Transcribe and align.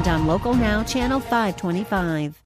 and 0.00 0.08
on 0.08 0.26
Local 0.26 0.54
Now, 0.54 0.82
Channel 0.82 1.20
525. 1.20 2.42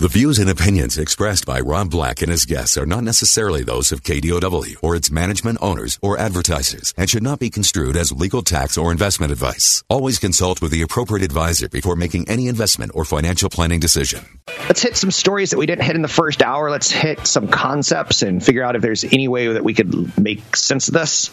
The 0.00 0.06
views 0.06 0.38
and 0.38 0.48
opinions 0.48 0.96
expressed 0.96 1.44
by 1.44 1.58
Rob 1.58 1.90
Black 1.90 2.22
and 2.22 2.30
his 2.30 2.44
guests 2.44 2.78
are 2.78 2.86
not 2.86 3.02
necessarily 3.02 3.64
those 3.64 3.90
of 3.90 4.04
KDOW 4.04 4.76
or 4.80 4.94
its 4.94 5.10
management 5.10 5.58
owners 5.60 5.98
or 6.00 6.16
advertisers 6.16 6.94
and 6.96 7.10
should 7.10 7.24
not 7.24 7.40
be 7.40 7.50
construed 7.50 7.96
as 7.96 8.12
legal 8.12 8.42
tax 8.42 8.78
or 8.78 8.92
investment 8.92 9.32
advice. 9.32 9.82
Always 9.90 10.20
consult 10.20 10.62
with 10.62 10.70
the 10.70 10.82
appropriate 10.82 11.24
advisor 11.24 11.68
before 11.68 11.96
making 11.96 12.28
any 12.28 12.46
investment 12.46 12.92
or 12.94 13.04
financial 13.04 13.50
planning 13.50 13.80
decision. 13.80 14.24
Let's 14.68 14.82
hit 14.82 14.96
some 14.96 15.10
stories 15.10 15.50
that 15.50 15.58
we 15.58 15.66
didn't 15.66 15.82
hit 15.82 15.96
in 15.96 16.02
the 16.02 16.06
first 16.06 16.42
hour. 16.42 16.70
Let's 16.70 16.92
hit 16.92 17.26
some 17.26 17.48
concepts 17.48 18.22
and 18.22 18.40
figure 18.40 18.62
out 18.62 18.76
if 18.76 18.82
there's 18.82 19.02
any 19.02 19.26
way 19.26 19.48
that 19.54 19.64
we 19.64 19.74
could 19.74 20.16
make 20.16 20.54
sense 20.54 20.86
of 20.86 20.94
this. 20.94 21.32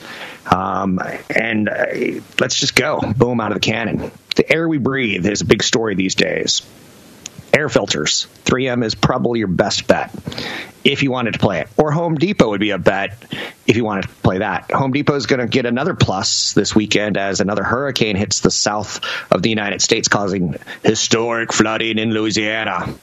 Um, 0.51 0.99
and 1.29 1.69
uh, 1.69 2.21
let's 2.39 2.59
just 2.59 2.75
go. 2.75 2.99
Boom, 3.15 3.39
out 3.39 3.51
of 3.51 3.55
the 3.57 3.59
cannon. 3.59 4.11
The 4.35 4.51
air 4.51 4.67
we 4.67 4.77
breathe 4.77 5.25
is 5.25 5.41
a 5.41 5.45
big 5.45 5.63
story 5.63 5.95
these 5.95 6.15
days 6.15 6.61
air 7.55 7.69
filters. 7.69 8.27
3M 8.43 8.83
is 8.83 8.95
probably 8.95 9.39
your 9.39 9.47
best 9.47 9.87
bet 9.87 10.13
if 10.83 11.01
you 11.01 11.09
wanted 11.09 11.33
to 11.33 11.39
play 11.39 11.61
it. 11.61 11.69
Or 11.77 11.91
Home 11.91 12.15
Depot 12.15 12.49
would 12.49 12.59
be 12.59 12.71
a 12.71 12.77
bet 12.77 13.25
if 13.65 13.77
you 13.77 13.85
wanted 13.85 14.03
to 14.03 14.09
play 14.09 14.39
that. 14.39 14.71
Home 14.71 14.91
Depot 14.91 15.15
is 15.15 15.25
going 15.25 15.39
to 15.39 15.47
get 15.47 15.65
another 15.65 15.93
plus 15.93 16.53
this 16.53 16.75
weekend 16.75 17.17
as 17.17 17.39
another 17.39 17.63
hurricane 17.63 18.17
hits 18.17 18.41
the 18.41 18.51
south 18.51 18.99
of 19.31 19.41
the 19.41 19.49
United 19.49 19.81
States, 19.81 20.09
causing 20.09 20.55
historic 20.83 21.53
flooding 21.53 21.97
in 21.97 22.11
Louisiana. 22.11 22.93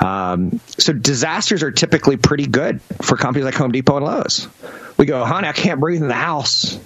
Um, 0.00 0.60
so 0.78 0.92
disasters 0.92 1.62
are 1.62 1.70
typically 1.70 2.16
pretty 2.16 2.46
good 2.46 2.80
for 3.02 3.16
companies 3.16 3.44
like 3.44 3.54
Home 3.54 3.72
Depot 3.72 3.96
and 3.96 4.04
Lowe's. 4.04 4.48
We 4.96 5.04
go, 5.04 5.24
honey, 5.24 5.48
I 5.48 5.52
can't 5.52 5.78
breathe 5.78 6.02
in 6.02 6.08
the 6.08 6.14
house. 6.14 6.78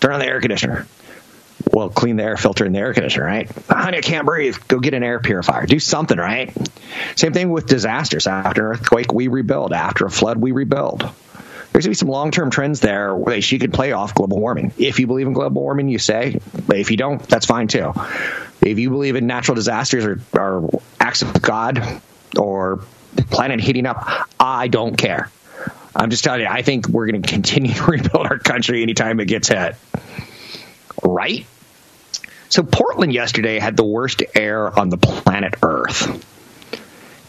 Turn 0.00 0.12
on 0.12 0.18
the 0.18 0.26
air 0.26 0.40
conditioner 0.40 0.86
well, 1.72 1.88
clean 1.88 2.16
the 2.16 2.22
air 2.22 2.36
filter 2.36 2.64
in 2.64 2.72
the 2.72 2.78
air 2.78 2.92
conditioner, 2.92 3.24
right? 3.24 3.50
Honey, 3.68 3.98
I 3.98 4.00
can't 4.00 4.26
breathe. 4.26 4.56
Go 4.68 4.78
get 4.78 4.94
an 4.94 5.02
air 5.02 5.20
purifier. 5.20 5.66
Do 5.66 5.78
something, 5.78 6.18
right? 6.18 6.54
Same 7.16 7.32
thing 7.32 7.50
with 7.50 7.66
disasters. 7.66 8.26
After 8.26 8.72
an 8.72 8.78
earthquake, 8.78 9.12
we 9.12 9.28
rebuild. 9.28 9.72
After 9.72 10.06
a 10.06 10.10
flood, 10.10 10.36
we 10.36 10.52
rebuild. 10.52 11.00
There's 11.72 11.86
going 11.86 11.94
to 11.94 11.98
be 12.00 12.06
some 12.06 12.08
long 12.08 12.30
term 12.30 12.50
trends 12.50 12.80
there 12.80 13.16
she 13.40 13.58
could 13.58 13.72
play 13.72 13.92
off 13.92 14.14
global 14.14 14.38
warming. 14.38 14.74
If 14.76 14.98
you 15.00 15.06
believe 15.06 15.26
in 15.26 15.32
global 15.32 15.62
warming, 15.62 15.88
you 15.88 15.98
say. 15.98 16.38
If 16.68 16.90
you 16.90 16.98
don't, 16.98 17.22
that's 17.22 17.46
fine 17.46 17.68
too. 17.68 17.92
If 18.60 18.78
you 18.78 18.90
believe 18.90 19.16
in 19.16 19.26
natural 19.26 19.54
disasters 19.54 20.04
or, 20.04 20.20
or 20.38 20.82
acts 21.00 21.22
of 21.22 21.40
God 21.40 22.02
or 22.38 22.84
planet 23.30 23.60
heating 23.60 23.86
up, 23.86 24.28
I 24.38 24.68
don't 24.68 24.96
care. 24.96 25.30
I'm 25.96 26.10
just 26.10 26.24
telling 26.24 26.42
you, 26.42 26.46
I 26.48 26.62
think 26.62 26.88
we're 26.88 27.06
going 27.06 27.22
to 27.22 27.28
continue 27.28 27.72
to 27.74 27.84
rebuild 27.84 28.26
our 28.26 28.38
country 28.38 28.82
anytime 28.82 29.20
it 29.20 29.26
gets 29.26 29.48
hit. 29.48 29.76
Right? 31.02 31.46
So 32.48 32.62
Portland 32.62 33.14
yesterday 33.14 33.58
had 33.58 33.76
the 33.76 33.84
worst 33.84 34.22
air 34.34 34.78
on 34.78 34.90
the 34.90 34.98
planet 34.98 35.54
Earth. 35.62 36.28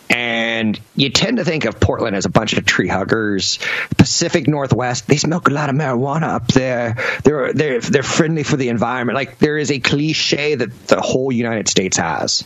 And 0.10 0.80
you 0.96 1.10
tend 1.10 1.38
to 1.38 1.46
think 1.46 1.66
of 1.66 1.80
Portland 1.80 2.16
as 2.16 2.26
a 2.26 2.30
bunch 2.30 2.54
of 2.54 2.66
tree 2.66 2.88
huggers. 2.88 3.58
Pacific 3.98 4.48
Northwest, 4.48 5.08
they 5.08 5.18
smoke 5.18 5.48
a 5.48 5.52
lot 5.52 5.70
of 5.70 5.76
marijuana 5.76 6.24
up 6.36 6.48
there. 6.50 6.98
They're 7.24 7.54
they're 7.54 7.80
they're 7.80 8.04
friendly 8.04 8.44
for 8.44 8.58
the 8.58 8.70
environment. 8.70 9.16
Like 9.16 9.40
there 9.40 9.58
is 9.58 9.72
a 9.72 9.80
cliche 9.80 10.56
that 10.56 10.88
the 10.88 11.02
whole 11.02 11.32
United 11.32 11.68
States 11.68 11.98
has. 11.98 12.44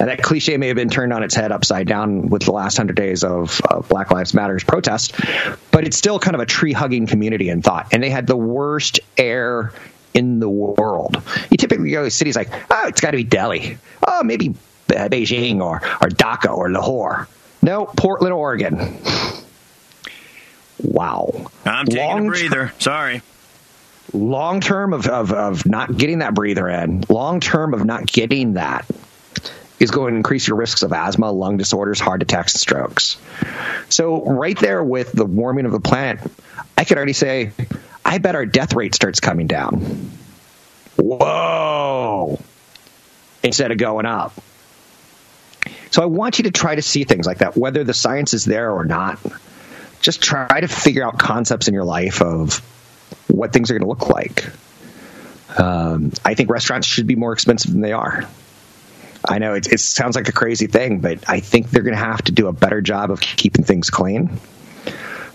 Now 0.00 0.06
that 0.06 0.22
cliche 0.22 0.56
may 0.56 0.68
have 0.68 0.76
been 0.76 0.90
turned 0.90 1.12
on 1.12 1.22
its 1.22 1.34
head 1.34 1.52
upside 1.52 1.86
down 1.86 2.30
with 2.30 2.42
the 2.42 2.52
last 2.52 2.76
hundred 2.76 2.96
days 2.96 3.22
of 3.22 3.60
uh, 3.70 3.80
Black 3.80 4.10
Lives 4.10 4.34
Matters 4.34 4.64
protest, 4.64 5.14
but 5.70 5.84
it's 5.84 5.96
still 5.96 6.18
kind 6.18 6.34
of 6.34 6.40
a 6.40 6.46
tree 6.46 6.72
hugging 6.72 7.06
community 7.06 7.48
in 7.48 7.62
thought. 7.62 7.88
And 7.92 8.02
they 8.02 8.10
had 8.10 8.26
the 8.26 8.36
worst 8.36 9.00
air 9.16 9.72
in 10.14 10.38
the 10.40 10.48
world. 10.48 11.20
You 11.50 11.56
typically 11.56 11.90
go 11.90 12.04
to 12.04 12.10
cities 12.10 12.36
like, 12.36 12.50
oh, 12.70 12.86
it's 12.86 13.00
got 13.00 13.10
to 13.10 13.16
be 13.16 13.24
Delhi. 13.24 13.78
Oh, 14.06 14.22
maybe 14.22 14.50
uh, 14.90 15.08
Beijing 15.08 15.60
or, 15.60 15.76
or 15.76 16.08
Dhaka 16.08 16.56
or 16.56 16.70
Lahore. 16.70 17.28
No, 17.60 17.86
Portland, 17.86 18.32
Oregon. 18.32 18.98
Wow. 20.82 21.50
I'm 21.64 21.86
taking 21.86 22.02
long 22.02 22.26
a 22.26 22.30
breather. 22.30 22.66
Ter- 22.68 22.72
Sorry. 22.78 23.22
Long 24.12 24.60
term 24.60 24.92
of, 24.92 25.08
of, 25.08 25.32
of 25.32 25.66
not 25.66 25.96
getting 25.96 26.18
that 26.18 26.34
breather 26.34 26.68
in, 26.68 27.04
long 27.08 27.40
term 27.40 27.74
of 27.74 27.84
not 27.84 28.06
getting 28.06 28.54
that 28.54 28.86
is 29.80 29.90
going 29.90 30.12
to 30.12 30.16
increase 30.16 30.46
your 30.46 30.56
risks 30.56 30.82
of 30.82 30.92
asthma, 30.92 31.32
lung 31.32 31.56
disorders, 31.56 31.98
heart 31.98 32.22
attacks, 32.22 32.54
and 32.54 32.60
strokes. 32.60 33.16
So, 33.88 34.24
right 34.24 34.58
there 34.58 34.84
with 34.84 35.12
the 35.12 35.24
warming 35.24 35.66
of 35.66 35.72
the 35.72 35.80
planet, 35.80 36.20
I 36.76 36.84
could 36.84 36.96
already 36.96 37.12
say 37.12 37.52
I 38.04 38.18
bet 38.18 38.34
our 38.34 38.46
death 38.46 38.74
rate 38.74 38.94
starts 38.94 39.20
coming 39.20 39.46
down. 39.46 40.10
Whoa! 40.96 42.40
Instead 43.42 43.72
of 43.72 43.78
going 43.78 44.06
up. 44.06 44.32
So 45.90 46.02
I 46.02 46.06
want 46.06 46.38
you 46.38 46.44
to 46.44 46.50
try 46.50 46.74
to 46.74 46.82
see 46.82 47.04
things 47.04 47.26
like 47.26 47.38
that, 47.38 47.56
whether 47.56 47.84
the 47.84 47.94
science 47.94 48.34
is 48.34 48.44
there 48.44 48.70
or 48.70 48.84
not. 48.84 49.18
Just 50.00 50.22
try 50.22 50.60
to 50.60 50.68
figure 50.68 51.04
out 51.04 51.18
concepts 51.18 51.68
in 51.68 51.74
your 51.74 51.84
life 51.84 52.20
of 52.20 52.58
what 53.28 53.52
things 53.52 53.70
are 53.70 53.74
going 53.74 53.82
to 53.82 53.88
look 53.88 54.08
like. 54.08 54.44
Um, 55.56 56.12
I 56.24 56.34
think 56.34 56.50
restaurants 56.50 56.86
should 56.86 57.06
be 57.06 57.16
more 57.16 57.32
expensive 57.32 57.70
than 57.70 57.80
they 57.80 57.92
are. 57.92 58.28
I 59.26 59.38
know 59.38 59.54
it, 59.54 59.72
it 59.72 59.80
sounds 59.80 60.16
like 60.16 60.28
a 60.28 60.32
crazy 60.32 60.66
thing, 60.66 61.00
but 61.00 61.28
I 61.28 61.40
think 61.40 61.70
they're 61.70 61.82
going 61.82 61.96
to 61.96 62.04
have 62.04 62.22
to 62.22 62.32
do 62.32 62.48
a 62.48 62.52
better 62.52 62.80
job 62.80 63.10
of 63.10 63.20
keeping 63.20 63.64
things 63.64 63.88
clean. 63.88 64.38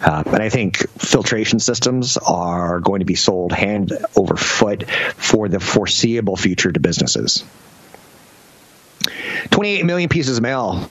Uh, 0.02 0.24
but 0.24 0.42
I 0.42 0.50
think 0.50 0.78
filtration 1.00 1.60
systems 1.60 2.18
are 2.18 2.80
going 2.80 3.00
to 3.00 3.06
be 3.06 3.16
sold 3.16 3.52
hand 3.52 3.92
over 4.16 4.36
foot 4.38 4.90
for 4.90 5.50
the 5.50 5.60
foreseeable 5.60 6.38
future 6.38 6.72
to 6.72 6.80
businesses. 6.80 7.44
28 9.52 9.86
million 9.86 10.10
pieces 10.10 10.38
of 10.38 10.44
mail 10.44 10.90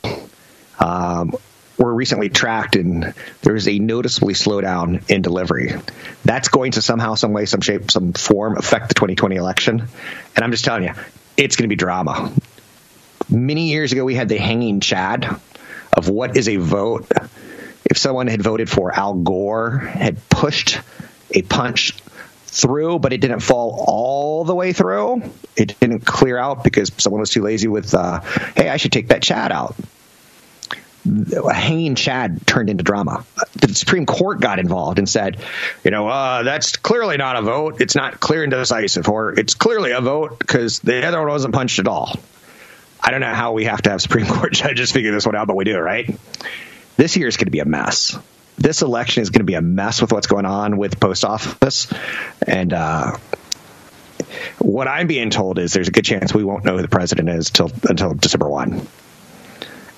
um, 0.78 1.32
were 1.78 1.94
recently 1.94 2.28
tracked, 2.28 2.76
and 2.76 3.14
there's 3.42 3.68
a 3.68 3.78
noticeably 3.78 4.34
slowdown 4.34 5.08
in 5.08 5.22
delivery. 5.22 5.72
That's 6.24 6.48
going 6.48 6.72
to 6.72 6.82
somehow, 6.82 7.14
some 7.14 7.32
way, 7.32 7.46
some 7.46 7.60
shape, 7.60 7.90
some 7.90 8.12
form 8.12 8.58
affect 8.58 8.88
the 8.88 8.94
2020 8.94 9.36
election. 9.36 9.88
And 10.36 10.44
I'm 10.44 10.50
just 10.50 10.64
telling 10.64 10.84
you, 10.84 10.92
it's 11.36 11.56
going 11.56 11.64
to 11.64 11.68
be 11.68 11.76
drama. 11.76 12.32
Many 13.30 13.70
years 13.70 13.92
ago, 13.92 14.04
we 14.04 14.14
had 14.14 14.28
the 14.28 14.38
hanging 14.38 14.80
chad 14.80 15.24
of 15.92 16.08
what 16.08 16.36
is 16.36 16.48
a 16.48 16.56
vote 16.56 17.10
if 17.88 17.96
someone 17.98 18.26
had 18.26 18.42
voted 18.42 18.68
for 18.68 18.94
Al 18.94 19.14
Gore, 19.14 19.78
had 19.78 20.28
pushed 20.28 20.78
a 21.30 21.42
punch 21.42 21.92
through, 22.46 22.98
but 22.98 23.12
it 23.12 23.20
didn't 23.20 23.40
fall 23.40 23.84
all 23.86 24.44
the 24.44 24.54
way 24.54 24.72
through. 24.72 25.22
It 25.56 25.78
didn't 25.80 26.00
clear 26.00 26.38
out 26.38 26.64
because 26.64 26.92
someone 26.98 27.20
was 27.20 27.30
too 27.30 27.42
lazy 27.42 27.68
with, 27.68 27.94
uh, 27.94 28.20
hey, 28.56 28.68
I 28.68 28.76
should 28.76 28.92
take 28.92 29.08
that 29.08 29.22
Chad 29.22 29.52
out. 29.52 29.74
Hanging 31.50 31.94
Chad 31.94 32.46
turned 32.46 32.68
into 32.68 32.84
drama. 32.84 33.24
The 33.54 33.74
Supreme 33.74 34.04
Court 34.04 34.40
got 34.40 34.58
involved 34.58 34.98
and 34.98 35.08
said, 35.08 35.38
you 35.84 35.90
know, 35.90 36.08
uh, 36.08 36.42
that's 36.42 36.76
clearly 36.76 37.16
not 37.16 37.36
a 37.36 37.42
vote. 37.42 37.80
It's 37.80 37.94
not 37.94 38.20
clear 38.20 38.42
and 38.42 38.50
decisive, 38.50 39.08
or 39.08 39.38
it's 39.38 39.54
clearly 39.54 39.92
a 39.92 40.00
vote 40.00 40.38
because 40.38 40.80
the 40.80 41.06
other 41.06 41.18
one 41.18 41.28
wasn't 41.28 41.54
punched 41.54 41.78
at 41.78 41.88
all. 41.88 42.18
I 43.00 43.10
don't 43.10 43.20
know 43.20 43.32
how 43.32 43.52
we 43.52 43.64
have 43.64 43.80
to 43.82 43.90
have 43.90 44.02
Supreme 44.02 44.26
Court 44.34 44.52
judges 44.52 44.92
figure 44.92 45.12
this 45.12 45.24
one 45.24 45.36
out, 45.36 45.46
but 45.46 45.56
we 45.56 45.64
do, 45.64 45.78
right? 45.78 46.14
This 46.98 47.16
year 47.16 47.28
is 47.28 47.36
going 47.36 47.46
to 47.46 47.52
be 47.52 47.60
a 47.60 47.64
mess. 47.64 48.18
This 48.56 48.82
election 48.82 49.22
is 49.22 49.30
going 49.30 49.38
to 49.38 49.44
be 49.44 49.54
a 49.54 49.62
mess 49.62 50.00
with 50.00 50.12
what's 50.12 50.26
going 50.26 50.46
on 50.46 50.78
with 50.78 50.98
post 50.98 51.24
office. 51.24 51.86
And 52.44 52.72
uh, 52.72 53.16
what 54.58 54.88
I'm 54.88 55.06
being 55.06 55.30
told 55.30 55.60
is 55.60 55.72
there's 55.72 55.86
a 55.86 55.92
good 55.92 56.04
chance 56.04 56.34
we 56.34 56.42
won't 56.42 56.64
know 56.64 56.74
who 56.74 56.82
the 56.82 56.88
president 56.88 57.28
is 57.28 57.50
till, 57.50 57.70
until 57.88 58.14
December 58.14 58.50
1. 58.50 58.72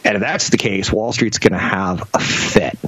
And 0.05 0.15
if 0.15 0.21
that's 0.21 0.51
the 0.51 0.59
case, 0.59 0.93
Wall 0.93 1.11
Street's 1.15 1.39
going 1.39 1.55
to 1.55 1.59
have 1.59 2.07
a 2.13 2.21
fit. 2.21 2.79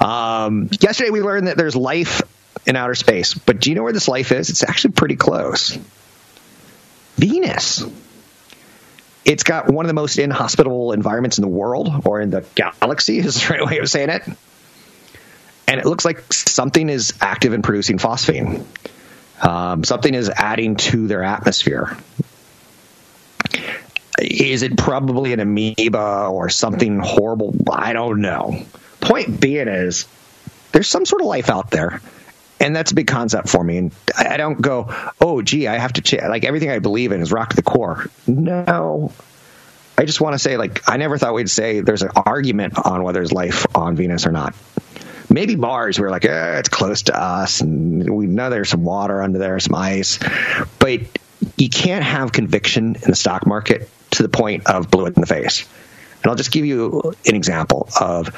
Um, 0.00 0.68
yesterday, 0.80 1.10
we 1.10 1.22
learned 1.22 1.46
that 1.46 1.56
there's 1.56 1.76
life 1.76 2.20
in 2.66 2.74
outer 2.74 2.96
space. 2.96 3.34
But 3.34 3.60
do 3.60 3.70
you 3.70 3.76
know 3.76 3.84
where 3.84 3.92
this 3.92 4.08
life 4.08 4.32
is? 4.32 4.50
It's 4.50 4.64
actually 4.64 4.94
pretty 4.94 5.14
close. 5.14 5.78
Venus. 7.16 7.84
It's 9.28 9.42
got 9.42 9.68
one 9.68 9.84
of 9.84 9.88
the 9.88 9.94
most 9.94 10.18
inhospitable 10.18 10.92
environments 10.92 11.36
in 11.36 11.42
the 11.42 11.48
world, 11.48 12.06
or 12.06 12.22
in 12.22 12.30
the 12.30 12.46
galaxy, 12.54 13.18
is 13.18 13.34
the 13.34 13.48
right 13.54 13.66
way 13.66 13.78
of 13.78 13.90
saying 13.90 14.08
it. 14.08 14.22
And 15.66 15.78
it 15.78 15.84
looks 15.84 16.06
like 16.06 16.32
something 16.32 16.88
is 16.88 17.12
active 17.20 17.52
in 17.52 17.60
producing 17.60 17.98
phosphine. 17.98 18.64
Um, 19.42 19.84
something 19.84 20.14
is 20.14 20.30
adding 20.30 20.76
to 20.76 21.06
their 21.06 21.22
atmosphere. 21.22 21.94
Is 24.18 24.62
it 24.62 24.78
probably 24.78 25.34
an 25.34 25.40
amoeba 25.40 26.28
or 26.30 26.48
something 26.48 26.98
horrible? 26.98 27.54
I 27.70 27.92
don't 27.92 28.22
know. 28.22 28.64
Point 29.00 29.38
being 29.38 29.68
is, 29.68 30.06
there's 30.72 30.88
some 30.88 31.04
sort 31.04 31.20
of 31.20 31.28
life 31.28 31.50
out 31.50 31.70
there 31.70 32.00
and 32.60 32.74
that's 32.74 32.92
a 32.92 32.94
big 32.94 33.06
concept 33.06 33.48
for 33.48 33.62
me. 33.62 33.78
And 33.78 33.92
I 34.16 34.36
don't 34.36 34.60
go, 34.60 34.94
oh, 35.20 35.42
gee, 35.42 35.66
I 35.66 35.78
have 35.78 35.92
to. 35.94 36.28
Like 36.28 36.44
everything 36.44 36.70
I 36.70 36.78
believe 36.78 37.12
in 37.12 37.20
is 37.20 37.32
rock 37.32 37.50
to 37.50 37.56
the 37.56 37.62
core. 37.62 38.08
No, 38.26 39.12
I 39.96 40.04
just 40.04 40.20
want 40.20 40.34
to 40.34 40.38
say, 40.38 40.56
like, 40.56 40.88
I 40.88 40.96
never 40.96 41.18
thought 41.18 41.34
we'd 41.34 41.50
say 41.50 41.80
there's 41.80 42.02
an 42.02 42.10
argument 42.14 42.74
on 42.78 43.02
whether 43.02 43.18
there's 43.18 43.32
life 43.32 43.66
on 43.74 43.96
Venus 43.96 44.26
or 44.26 44.32
not. 44.32 44.54
Maybe 45.30 45.56
Mars, 45.56 45.98
we're 45.98 46.10
like, 46.10 46.24
eh, 46.24 46.58
it's 46.58 46.68
close 46.68 47.02
to 47.02 47.20
us, 47.20 47.60
and 47.60 48.08
we 48.08 48.26
know 48.26 48.48
there's 48.48 48.70
some 48.70 48.84
water 48.84 49.20
under 49.20 49.38
there, 49.38 49.58
some 49.58 49.74
ice, 49.74 50.18
but 50.78 51.00
you 51.56 51.68
can't 51.68 52.04
have 52.04 52.32
conviction 52.32 52.94
in 52.94 53.10
the 53.10 53.16
stock 53.16 53.46
market 53.46 53.90
to 54.12 54.22
the 54.22 54.28
point 54.28 54.66
of 54.66 54.90
blue 54.90 55.06
in 55.06 55.14
the 55.14 55.26
face. 55.26 55.68
And 56.22 56.30
I'll 56.30 56.36
just 56.36 56.50
give 56.52 56.64
you 56.64 57.14
an 57.26 57.34
example 57.34 57.88
of 58.00 58.28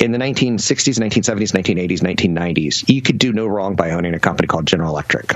in 0.00 0.12
the 0.12 0.18
1960s, 0.18 0.98
1970s, 0.98 1.52
1980s, 1.52 2.00
1990s, 2.00 2.88
you 2.88 3.02
could 3.02 3.18
do 3.18 3.32
no 3.32 3.46
wrong 3.46 3.76
by 3.76 3.90
owning 3.90 4.14
a 4.14 4.18
company 4.18 4.48
called 4.48 4.66
General 4.66 4.90
Electric. 4.90 5.34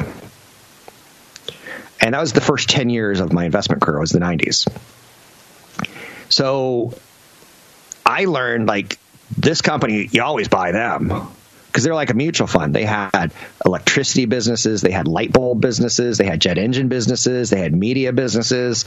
And 2.01 2.15
that 2.15 2.21
was 2.21 2.33
the 2.33 2.41
first 2.41 2.71
10 2.71 2.89
years 2.89 3.21
of 3.21 3.33
my 3.33 3.45
investment 3.45 3.83
career 3.83 4.01
was 4.01 4.11
the 4.11 4.21
90s. 4.21 4.67
So 6.31 6.95
I 8.05 8.25
learned 8.25 8.67
like 8.67 8.99
this 9.37 9.61
company, 9.61 10.09
you 10.11 10.23
always 10.23 10.49
buy 10.49 10.73
them 10.73 11.29
because 11.75 11.83
they're 11.83 11.93
like 11.93 12.11
a 12.11 12.15
mutual 12.15 12.47
fund. 12.47 12.73
They 12.73 12.85
had 12.85 13.33
electricity 13.67 14.27
businesses, 14.27 14.81
they 14.81 14.93
had 14.93 15.09
light 15.09 15.33
bulb 15.33 15.61
businesses, 15.61 16.19
they 16.19 16.25
had 16.25 16.41
jet 16.41 16.57
engine 16.57 16.87
businesses, 16.87 17.51
they 17.51 17.59
had 17.59 17.75
media 17.75 18.13
businesses, 18.13 18.85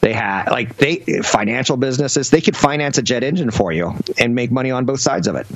they 0.00 0.12
had 0.12 0.48
like 0.48 0.76
they 0.76 0.98
financial 1.24 1.76
businesses. 1.76 2.30
They 2.30 2.40
could 2.40 2.56
finance 2.56 2.96
a 2.96 3.02
jet 3.02 3.24
engine 3.24 3.50
for 3.50 3.72
you 3.72 3.96
and 4.18 4.36
make 4.36 4.52
money 4.52 4.70
on 4.70 4.84
both 4.84 5.00
sides 5.00 5.26
of 5.26 5.34
it. 5.34 5.48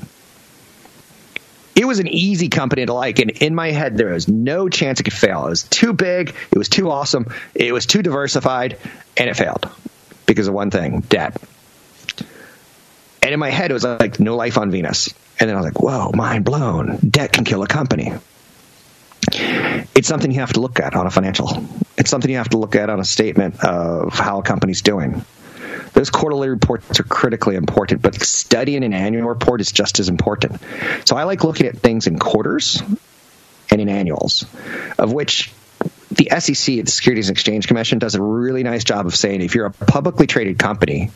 It 1.76 1.84
was 1.84 2.00
an 2.00 2.08
easy 2.08 2.48
company 2.48 2.84
to 2.84 2.92
like, 2.92 3.20
and 3.20 3.30
in 3.30 3.54
my 3.54 3.70
head 3.70 3.96
there 3.96 4.12
was 4.12 4.26
no 4.26 4.68
chance 4.68 4.98
it 4.98 5.04
could 5.04 5.12
fail. 5.12 5.46
It 5.46 5.50
was 5.50 5.62
too 5.62 5.92
big, 5.92 6.34
it 6.50 6.58
was 6.58 6.68
too 6.68 6.90
awesome, 6.90 7.32
it 7.54 7.72
was 7.72 7.86
too 7.86 8.02
diversified, 8.02 8.76
and 9.16 9.30
it 9.30 9.36
failed 9.36 9.70
because 10.26 10.48
of 10.48 10.54
one 10.54 10.72
thing: 10.72 10.98
debt. 11.02 11.40
And 13.22 13.32
in 13.32 13.38
my 13.38 13.50
head, 13.50 13.70
it 13.70 13.74
was 13.74 13.84
like 13.84 14.18
no 14.18 14.36
life 14.36 14.58
on 14.58 14.70
Venus. 14.70 15.14
And 15.38 15.48
then 15.48 15.56
I 15.56 15.60
was 15.60 15.66
like, 15.66 15.80
whoa, 15.80 16.10
mind 16.12 16.44
blown. 16.44 16.98
Debt 16.98 17.32
can 17.32 17.44
kill 17.44 17.62
a 17.62 17.68
company. 17.68 18.12
It's 19.94 20.08
something 20.08 20.30
you 20.30 20.40
have 20.40 20.54
to 20.54 20.60
look 20.60 20.80
at 20.80 20.94
on 20.94 21.06
a 21.06 21.10
financial. 21.10 21.64
It's 21.96 22.10
something 22.10 22.30
you 22.30 22.38
have 22.38 22.50
to 22.50 22.58
look 22.58 22.74
at 22.74 22.90
on 22.90 22.98
a 22.98 23.04
statement 23.04 23.62
of 23.64 24.12
how 24.14 24.40
a 24.40 24.42
company's 24.42 24.82
doing. 24.82 25.24
Those 25.92 26.10
quarterly 26.10 26.48
reports 26.48 26.98
are 26.98 27.04
critically 27.04 27.54
important, 27.54 28.02
but 28.02 28.20
studying 28.20 28.82
an 28.82 28.92
annual 28.92 29.28
report 29.28 29.60
is 29.60 29.70
just 29.70 30.00
as 30.00 30.08
important. 30.08 30.60
So 31.04 31.16
I 31.16 31.24
like 31.24 31.44
looking 31.44 31.66
at 31.66 31.76
things 31.76 32.06
in 32.06 32.18
quarters 32.18 32.82
and 33.70 33.80
in 33.80 33.88
annuals, 33.88 34.44
of 34.98 35.12
which 35.12 35.52
the 36.10 36.28
SEC, 36.38 36.84
the 36.84 36.90
Securities 36.90 37.28
and 37.28 37.36
Exchange 37.36 37.68
Commission, 37.68 37.98
does 37.98 38.14
a 38.14 38.22
really 38.22 38.62
nice 38.62 38.84
job 38.84 39.06
of 39.06 39.14
saying 39.14 39.42
if 39.42 39.54
you're 39.54 39.66
a 39.66 39.70
publicly 39.70 40.26
traded 40.26 40.58
company, 40.58 41.10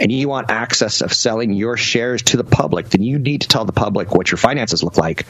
and 0.00 0.12
you 0.12 0.28
want 0.28 0.50
access 0.50 1.00
of 1.00 1.12
selling 1.12 1.52
your 1.52 1.76
shares 1.76 2.22
to 2.22 2.36
the 2.36 2.44
public, 2.44 2.88
then 2.90 3.02
you 3.02 3.18
need 3.18 3.42
to 3.42 3.48
tell 3.48 3.64
the 3.64 3.72
public 3.72 4.14
what 4.14 4.30
your 4.30 4.38
finances 4.38 4.82
look 4.82 4.96
like. 4.96 5.26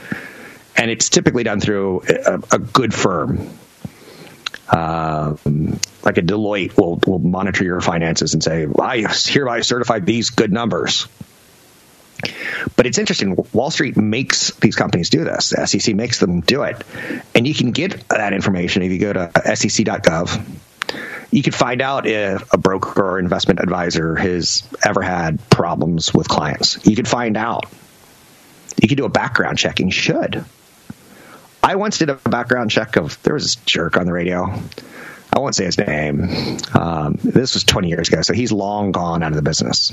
And 0.76 0.90
it's 0.90 1.08
typically 1.08 1.42
done 1.42 1.60
through 1.60 2.02
a, 2.02 2.34
a 2.52 2.58
good 2.58 2.94
firm. 2.94 3.50
Um, 4.68 5.80
like 6.04 6.18
a 6.18 6.22
Deloitte 6.22 6.76
will, 6.76 7.00
will 7.06 7.18
monitor 7.18 7.64
your 7.64 7.80
finances 7.80 8.34
and 8.34 8.44
say, 8.44 8.66
I 8.78 9.06
hereby 9.08 9.62
certify 9.62 10.00
these 10.00 10.30
good 10.30 10.52
numbers. 10.52 11.08
But 12.76 12.86
it's 12.86 12.98
interesting. 12.98 13.36
Wall 13.52 13.70
Street 13.70 13.96
makes 13.96 14.50
these 14.56 14.76
companies 14.76 15.08
do 15.08 15.24
this. 15.24 15.50
The 15.50 15.66
SEC 15.66 15.94
makes 15.94 16.20
them 16.20 16.40
do 16.40 16.64
it. 16.64 16.82
And 17.34 17.46
you 17.46 17.54
can 17.54 17.70
get 17.70 18.08
that 18.08 18.32
information 18.32 18.82
if 18.82 18.92
you 18.92 18.98
go 18.98 19.12
to 19.12 19.30
sec.gov 19.56 20.57
you 21.30 21.42
could 21.42 21.54
find 21.54 21.82
out 21.82 22.06
if 22.06 22.52
a 22.52 22.58
broker 22.58 23.02
or 23.02 23.18
investment 23.18 23.60
advisor 23.60 24.16
has 24.16 24.66
ever 24.84 25.02
had 25.02 25.38
problems 25.50 26.14
with 26.14 26.28
clients. 26.28 26.84
You 26.86 26.96
could 26.96 27.08
find 27.08 27.36
out. 27.36 27.66
You 28.80 28.88
could 28.88 28.96
do 28.96 29.04
a 29.04 29.10
background 29.10 29.58
check, 29.58 29.80
and 29.80 29.88
you 29.88 29.92
should. 29.92 30.44
I 31.62 31.74
once 31.74 31.98
did 31.98 32.08
a 32.08 32.14
background 32.14 32.70
check 32.70 32.96
of 32.96 33.22
there 33.22 33.34
was 33.34 33.42
this 33.42 33.56
jerk 33.56 33.96
on 33.96 34.06
the 34.06 34.12
radio. 34.12 34.44
I 35.30 35.40
won't 35.40 35.54
say 35.54 35.64
his 35.66 35.76
name. 35.76 36.58
Um, 36.72 37.18
this 37.22 37.54
was 37.54 37.64
20 37.64 37.88
years 37.88 38.08
ago, 38.08 38.22
so 38.22 38.32
he's 38.32 38.52
long 38.52 38.92
gone 38.92 39.22
out 39.22 39.32
of 39.32 39.36
the 39.36 39.42
business. 39.42 39.92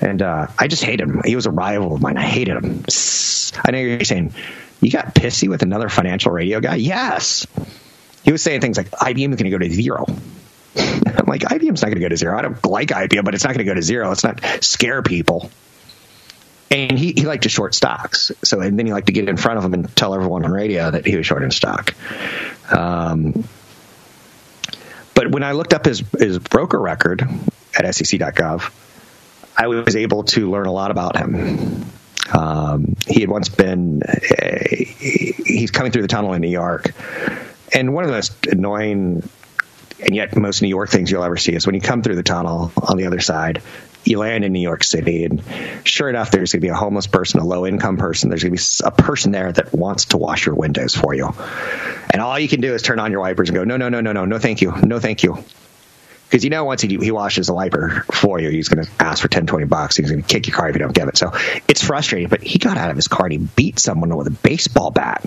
And 0.00 0.22
uh, 0.22 0.46
I 0.58 0.68
just 0.68 0.84
hated 0.84 1.08
him. 1.08 1.22
He 1.24 1.34
was 1.34 1.46
a 1.46 1.50
rival 1.50 1.94
of 1.94 2.02
mine. 2.02 2.16
I 2.16 2.22
hated 2.22 2.56
him. 2.56 2.84
I 3.64 3.70
know 3.72 3.78
you're 3.78 4.04
saying, 4.04 4.34
you 4.80 4.90
got 4.90 5.14
pissy 5.14 5.48
with 5.48 5.62
another 5.62 5.88
financial 5.88 6.30
radio 6.30 6.60
guy? 6.60 6.76
Yes 6.76 7.46
he 8.24 8.32
was 8.32 8.42
saying 8.42 8.62
things 8.62 8.76
like 8.76 8.90
IBM 8.90 9.30
is 9.30 9.36
going 9.36 9.44
to 9.44 9.50
go 9.50 9.58
to 9.58 9.70
zero. 9.70 10.06
I'm 10.76 11.26
like, 11.26 11.42
IBM's 11.42 11.82
not 11.82 11.88
going 11.88 11.96
to 11.96 12.00
go 12.00 12.08
to 12.08 12.16
zero. 12.16 12.36
I 12.36 12.42
don't 12.42 12.64
like 12.64 12.88
IBM, 12.88 13.22
but 13.24 13.34
it's 13.34 13.44
not 13.44 13.50
going 13.50 13.64
to 13.66 13.70
go 13.70 13.74
to 13.74 13.82
zero. 13.82 14.08
Let's 14.08 14.24
not 14.24 14.40
scare 14.60 15.02
people. 15.02 15.50
And 16.70 16.98
he, 16.98 17.12
he 17.12 17.26
liked 17.26 17.42
to 17.44 17.50
short 17.50 17.74
stocks. 17.74 18.32
So, 18.42 18.60
and 18.60 18.78
then 18.78 18.86
he 18.86 18.92
liked 18.92 19.06
to 19.06 19.12
get 19.12 19.28
in 19.28 19.36
front 19.36 19.58
of 19.58 19.62
them 19.62 19.74
and 19.74 19.94
tell 19.94 20.14
everyone 20.14 20.44
on 20.44 20.50
radio 20.50 20.90
that 20.90 21.06
he 21.06 21.16
was 21.16 21.26
short 21.26 21.42
in 21.42 21.50
stock. 21.50 21.94
Um, 22.72 23.44
but 25.14 25.30
when 25.30 25.44
I 25.44 25.52
looked 25.52 25.74
up 25.74 25.84
his, 25.84 26.02
his 26.18 26.38
broker 26.38 26.80
record 26.80 27.22
at 27.78 27.94
sec.gov, 27.94 28.72
I 29.56 29.68
was 29.68 29.94
able 29.94 30.24
to 30.24 30.50
learn 30.50 30.66
a 30.66 30.72
lot 30.72 30.90
about 30.90 31.16
him. 31.16 31.84
Um, 32.32 32.96
he 33.06 33.20
had 33.20 33.28
once 33.28 33.50
been, 33.50 34.02
uh, 34.02 34.14
he's 34.72 35.70
coming 35.70 35.92
through 35.92 36.02
the 36.02 36.08
tunnel 36.08 36.32
in 36.32 36.40
New 36.40 36.48
York 36.48 36.92
and 37.72 37.94
one 37.94 38.04
of 38.04 38.08
the 38.08 38.16
most 38.16 38.46
annoying 38.46 39.28
and 40.00 40.14
yet 40.14 40.36
most 40.36 40.60
New 40.60 40.68
York 40.68 40.90
things 40.90 41.10
you'll 41.10 41.24
ever 41.24 41.36
see 41.36 41.54
is 41.54 41.66
when 41.66 41.74
you 41.74 41.80
come 41.80 42.02
through 42.02 42.16
the 42.16 42.22
tunnel 42.22 42.72
on 42.82 42.96
the 42.96 43.06
other 43.06 43.20
side, 43.20 43.62
you 44.04 44.18
land 44.18 44.44
in 44.44 44.52
New 44.52 44.60
York 44.60 44.84
City, 44.84 45.24
and 45.24 45.42
sure 45.84 46.10
enough, 46.10 46.30
there's 46.30 46.52
going 46.52 46.60
to 46.60 46.66
be 46.66 46.68
a 46.68 46.74
homeless 46.74 47.06
person, 47.06 47.40
a 47.40 47.44
low 47.44 47.66
income 47.66 47.96
person. 47.96 48.28
There's 48.28 48.42
going 48.42 48.54
to 48.54 48.82
be 48.82 48.86
a 48.86 48.90
person 48.90 49.32
there 49.32 49.50
that 49.50 49.72
wants 49.72 50.06
to 50.06 50.18
wash 50.18 50.46
your 50.46 50.54
windows 50.54 50.94
for 50.94 51.14
you. 51.14 51.34
And 52.10 52.20
all 52.20 52.38
you 52.38 52.48
can 52.48 52.60
do 52.60 52.74
is 52.74 52.82
turn 52.82 52.98
on 52.98 53.12
your 53.12 53.20
wipers 53.20 53.48
and 53.48 53.56
go, 53.56 53.64
no, 53.64 53.76
no, 53.76 53.88
no, 53.88 54.00
no, 54.00 54.12
no, 54.12 54.24
no, 54.24 54.38
thank 54.38 54.60
you. 54.60 54.72
No, 54.82 54.98
thank 54.98 55.22
you. 55.22 55.42
Because 56.28 56.44
you 56.44 56.50
know, 56.50 56.64
once 56.64 56.82
he, 56.82 56.96
he 56.96 57.10
washes 57.10 57.46
the 57.46 57.54
wiper 57.54 58.04
for 58.12 58.40
you, 58.40 58.50
he's 58.50 58.68
going 58.68 58.84
to 58.84 58.90
ask 58.98 59.22
for 59.22 59.28
10, 59.28 59.46
20 59.46 59.66
bucks. 59.66 59.96
He's 59.96 60.10
going 60.10 60.22
to 60.22 60.28
kick 60.28 60.46
your 60.48 60.56
car 60.56 60.68
if 60.68 60.74
you 60.74 60.80
don't 60.80 60.94
give 60.94 61.08
it. 61.08 61.16
So 61.16 61.32
it's 61.68 61.82
frustrating. 61.82 62.28
But 62.28 62.42
he 62.42 62.58
got 62.58 62.76
out 62.76 62.90
of 62.90 62.96
his 62.96 63.08
car 63.08 63.26
and 63.26 63.32
he 63.32 63.38
beat 63.38 63.78
someone 63.78 64.14
with 64.14 64.26
a 64.26 64.30
baseball 64.32 64.90
bat. 64.90 65.24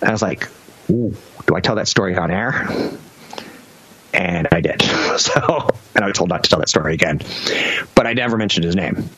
And 0.00 0.08
I 0.08 0.12
was 0.12 0.22
like, 0.22 0.48
ooh 0.90 1.14
do 1.50 1.56
I 1.56 1.60
tell 1.60 1.76
that 1.76 1.88
story 1.88 2.16
on 2.16 2.30
air? 2.30 2.68
And 4.14 4.48
I 4.52 4.60
did. 4.60 4.82
So, 5.20 5.68
and 5.94 6.02
I 6.02 6.06
was 6.06 6.16
told 6.16 6.30
not 6.30 6.44
to 6.44 6.50
tell 6.50 6.60
that 6.60 6.70
story 6.70 6.94
again. 6.94 7.20
But 7.94 8.06
I 8.06 8.14
never 8.14 8.38
mentioned 8.38 8.64
his 8.64 8.74
name. 8.74 9.10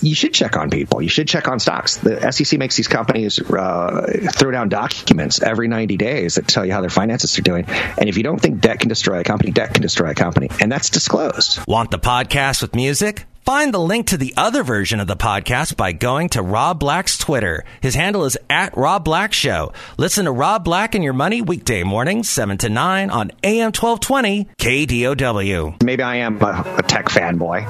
You 0.00 0.14
should 0.14 0.32
check 0.32 0.56
on 0.56 0.70
people. 0.70 1.02
You 1.02 1.10
should 1.10 1.28
check 1.28 1.48
on 1.48 1.60
stocks. 1.60 1.98
The 1.98 2.32
SEC 2.32 2.58
makes 2.58 2.76
these 2.76 2.88
companies 2.88 3.38
uh, 3.38 4.30
throw 4.32 4.50
down 4.50 4.70
documents 4.70 5.42
every 5.42 5.68
90 5.68 5.98
days 5.98 6.36
that 6.36 6.48
tell 6.48 6.64
you 6.64 6.72
how 6.72 6.80
their 6.80 6.88
finances 6.88 7.38
are 7.38 7.42
doing. 7.42 7.66
And 7.68 8.08
if 8.08 8.16
you 8.16 8.22
don't 8.22 8.40
think 8.40 8.60
debt 8.60 8.80
can 8.80 8.88
destroy 8.88 9.20
a 9.20 9.24
company, 9.24 9.50
debt 9.50 9.74
can 9.74 9.82
destroy 9.82 10.10
a 10.10 10.14
company. 10.14 10.48
And 10.60 10.72
that's 10.72 10.88
disclosed. 10.88 11.60
Want 11.68 11.90
the 11.90 11.98
podcast 11.98 12.62
with 12.62 12.74
music? 12.74 13.26
Find 13.44 13.74
the 13.74 13.80
link 13.80 14.06
to 14.08 14.16
the 14.16 14.34
other 14.36 14.62
version 14.62 15.00
of 15.00 15.08
the 15.08 15.16
podcast 15.16 15.76
by 15.76 15.90
going 15.90 16.28
to 16.28 16.42
Rob 16.42 16.78
Black's 16.78 17.18
Twitter. 17.18 17.64
His 17.80 17.96
handle 17.96 18.24
is 18.24 18.38
at 18.48 18.76
Rob 18.76 19.04
Black 19.04 19.32
Show. 19.32 19.72
Listen 19.96 20.26
to 20.26 20.30
Rob 20.30 20.62
Black 20.62 20.94
and 20.94 21.02
Your 21.02 21.12
Money 21.12 21.42
weekday 21.42 21.82
mornings, 21.82 22.28
7 22.28 22.56
to 22.58 22.68
9 22.68 23.10
on 23.10 23.32
AM 23.42 23.72
1220 23.72 24.44
KDOW. 24.58 25.82
Maybe 25.82 26.04
I 26.04 26.16
am 26.18 26.40
a, 26.40 26.76
a 26.78 26.82
tech 26.84 27.06
fanboy. 27.06 27.68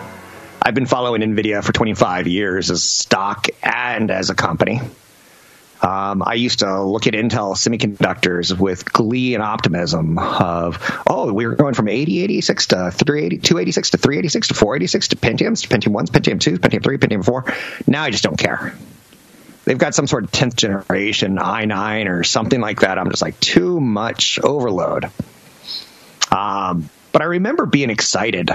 I've 0.60 0.74
been 0.74 0.84
following 0.84 1.22
NVIDIA 1.22 1.64
for 1.64 1.72
25 1.72 2.26
years 2.26 2.70
as 2.70 2.82
stock 2.82 3.46
and 3.62 4.10
as 4.10 4.28
a 4.28 4.34
company. 4.34 4.78
Um, 5.82 6.22
I 6.24 6.34
used 6.34 6.60
to 6.60 6.82
look 6.82 7.08
at 7.08 7.14
Intel 7.14 7.56
semiconductors 7.56 8.56
with 8.56 8.90
glee 8.92 9.34
and 9.34 9.42
optimism 9.42 10.16
of, 10.16 10.78
oh, 11.08 11.32
we 11.32 11.44
are 11.44 11.56
going 11.56 11.74
from 11.74 11.88
8086 11.88 12.66
to 12.68 12.90
380, 12.92 13.38
286 13.38 13.90
to 13.90 13.98
386 13.98 14.48
to 14.48 14.54
486 14.54 15.08
to 15.08 15.16
Pentiums, 15.16 15.62
to 15.62 15.68
Pentium 15.68 15.92
1s, 15.92 16.10
Pentium 16.10 16.38
2s, 16.38 16.58
Pentium 16.58 16.84
3, 16.84 16.98
Pentium 16.98 17.24
4. 17.24 17.54
Now 17.88 18.04
I 18.04 18.10
just 18.10 18.22
don't 18.22 18.38
care. 18.38 18.74
They've 19.64 19.78
got 19.78 19.94
some 19.94 20.06
sort 20.06 20.24
of 20.24 20.30
10th 20.30 20.54
generation 20.54 21.36
i9 21.36 22.08
or 22.08 22.22
something 22.22 22.60
like 22.60 22.80
that. 22.80 22.98
I'm 22.98 23.10
just 23.10 23.22
like, 23.22 23.38
too 23.40 23.80
much 23.80 24.38
overload. 24.40 25.10
Um, 26.30 26.88
but 27.10 27.22
I 27.22 27.26
remember 27.26 27.66
being 27.66 27.90
excited. 27.90 28.50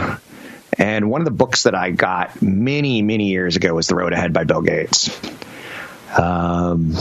And 0.77 1.10
one 1.10 1.22
of 1.22 1.25
the 1.25 1.31
books 1.31 1.63
that 1.63 1.75
I 1.75 1.91
got 1.91 2.41
many, 2.41 3.01
many 3.01 3.29
years 3.29 3.55
ago 3.55 3.74
was 3.74 3.88
The 3.88 3.96
Road 3.96 4.13
Ahead 4.13 4.31
by 4.31 4.43
Bill 4.46 4.62
Gates. 4.62 5.10
Um, 6.16 6.94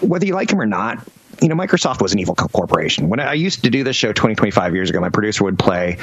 whether 0.00 0.26
you 0.26 0.34
like 0.34 0.50
him 0.50 0.60
or 0.60 0.66
not, 0.66 1.06
you 1.40 1.48
know, 1.48 1.54
Microsoft 1.54 2.02
was 2.02 2.12
an 2.12 2.18
evil 2.18 2.34
corporation. 2.34 3.08
When 3.08 3.20
I 3.20 3.34
used 3.34 3.64
to 3.64 3.70
do 3.70 3.82
this 3.82 3.96
show 3.96 4.12
20, 4.12 4.34
25 4.34 4.74
years 4.74 4.90
ago, 4.90 5.00
my 5.00 5.08
producer 5.08 5.44
would 5.44 5.58
play 5.58 5.96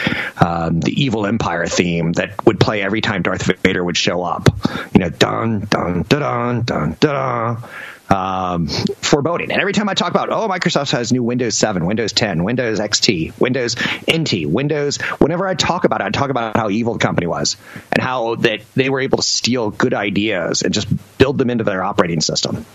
um, 0.43 0.79
the 0.79 0.91
Evil 1.03 1.25
Empire 1.25 1.67
theme 1.67 2.13
that 2.13 2.45
would 2.45 2.59
play 2.59 2.81
every 2.81 3.01
time 3.01 3.21
Darth 3.21 3.43
Vader 3.61 3.83
would 3.83 3.97
show 3.97 4.23
up. 4.23 4.47
You 4.93 5.01
know, 5.01 5.09
dun 5.09 5.67
dun 5.69 6.03
dun 6.03 6.19
dun 6.19 6.61
dun 6.63 6.97
dun. 6.99 7.63
Um, 8.09 8.67
foreboding. 8.67 9.51
And 9.51 9.59
every 9.59 9.73
time 9.73 9.89
I 9.89 9.93
talk 9.93 10.11
about, 10.11 10.29
oh, 10.29 10.47
Microsoft 10.47 10.91
has 10.91 11.11
new 11.11 11.23
Windows 11.23 11.57
7, 11.57 11.85
Windows 11.85 12.13
10, 12.13 12.43
Windows 12.43 12.79
XT, 12.79 13.37
Windows 13.37 13.75
NT, 14.09 14.47
Windows, 14.47 14.97
whenever 15.19 15.45
I 15.45 15.55
talk 15.55 15.83
about 15.83 15.99
it, 15.99 16.05
I 16.05 16.09
talk 16.11 16.29
about 16.29 16.55
how 16.55 16.69
evil 16.69 16.93
the 16.93 16.99
company 16.99 17.27
was 17.27 17.57
and 17.91 18.01
how 18.01 18.35
that 18.35 18.61
they 18.75 18.89
were 18.89 19.01
able 19.01 19.17
to 19.17 19.23
steal 19.23 19.71
good 19.71 19.93
ideas 19.93 20.61
and 20.61 20.73
just 20.73 20.87
build 21.17 21.37
them 21.37 21.49
into 21.49 21.65
their 21.65 21.83
operating 21.83 22.21
system. 22.21 22.65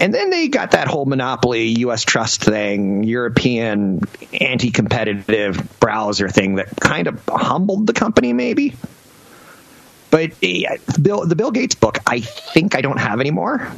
And 0.00 0.14
then 0.14 0.30
they 0.30 0.48
got 0.48 0.70
that 0.70 0.88
whole 0.88 1.04
monopoly 1.04 1.78
U.S. 1.80 2.04
trust 2.04 2.42
thing, 2.42 3.04
European 3.04 4.00
anti 4.32 4.70
competitive 4.70 5.78
browser 5.78 6.30
thing 6.30 6.54
that 6.54 6.68
kind 6.80 7.06
of 7.06 7.22
humbled 7.28 7.86
the 7.86 7.92
company, 7.92 8.32
maybe. 8.32 8.74
But 10.10 10.40
Bill, 10.40 11.26
the 11.26 11.36
Bill 11.36 11.50
Gates 11.50 11.74
book, 11.74 11.98
I 12.06 12.20
think 12.20 12.74
I 12.74 12.80
don't 12.80 12.98
have 12.98 13.20
anymore. 13.20 13.70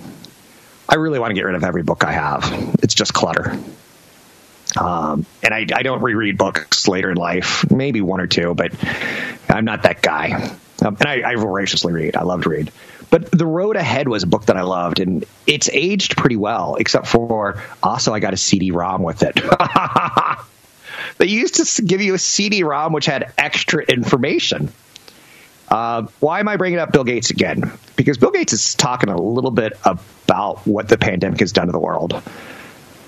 I 0.89 0.97
really 0.97 1.19
want 1.19 1.31
to 1.31 1.35
get 1.35 1.45
rid 1.45 1.55
of 1.55 1.65
every 1.65 1.83
book 1.83 2.05
I 2.05 2.13
have. 2.13 2.77
It's 2.83 2.95
just 2.95 3.15
clutter. 3.15 3.59
Um, 4.77 5.27
and 5.43 5.53
I, 5.53 5.67
I, 5.75 5.83
don't 5.83 6.01
reread 6.03 6.39
books 6.39 6.89
later 6.89 7.11
in 7.11 7.19
life, 7.19 7.71
maybe 7.71 8.01
one 8.01 8.21
or 8.21 8.27
two, 8.27 8.55
but 8.55 8.73
I'm 9.49 9.67
not 9.67 9.83
that 9.83 10.01
guy. 10.01 10.33
Um, 10.83 10.97
and 10.99 11.07
I, 11.07 11.33
I 11.33 11.37
voraciously 11.37 11.93
read. 11.93 12.17
I 12.17 12.23
love 12.23 12.43
to 12.45 12.49
read. 12.49 12.73
But 13.11 13.31
The 13.31 13.45
Road 13.45 13.77
Ahead 13.77 14.09
was 14.09 14.23
a 14.23 14.27
book 14.27 14.47
that 14.47 14.57
I 14.57 14.63
loved, 14.63 14.99
and 14.99 15.27
it's 15.47 15.69
aged 15.71 16.17
pretty 16.17 16.37
well, 16.37 16.77
except 16.77 17.07
for 17.07 17.63
also 17.83 18.15
I 18.15 18.21
got 18.21 18.33
a 18.33 18.39
CD-ROM 18.39 19.03
with 19.03 19.23
it. 19.23 19.39
they 21.19 21.27
used 21.27 21.77
to 21.77 21.83
give 21.83 22.01
you 22.01 22.15
a 22.15 22.19
CD-ROM 22.19 22.95
which 22.95 23.05
had 23.05 23.35
extra 23.37 23.85
information. 23.85 24.73
Uh, 25.73 26.07
why 26.21 26.39
am 26.41 26.49
I 26.49 26.59
bringing 26.59 26.79
up 26.79 26.93
Bill 26.93 27.05
Gates 27.05 27.31
again? 27.31 27.73
Because 27.97 28.19
Bill 28.19 28.31
Gates 28.31 28.53
is 28.53 28.75
talking 28.75 29.09
a 29.09 29.17
little 29.17 29.51
bit 29.51 29.79
about 29.85 30.67
what 30.67 30.87
the 30.89 30.99
pandemic 30.99 31.41
has 31.41 31.53
done 31.53 31.67
to 31.67 31.73
the 31.73 31.81
world. 31.81 32.21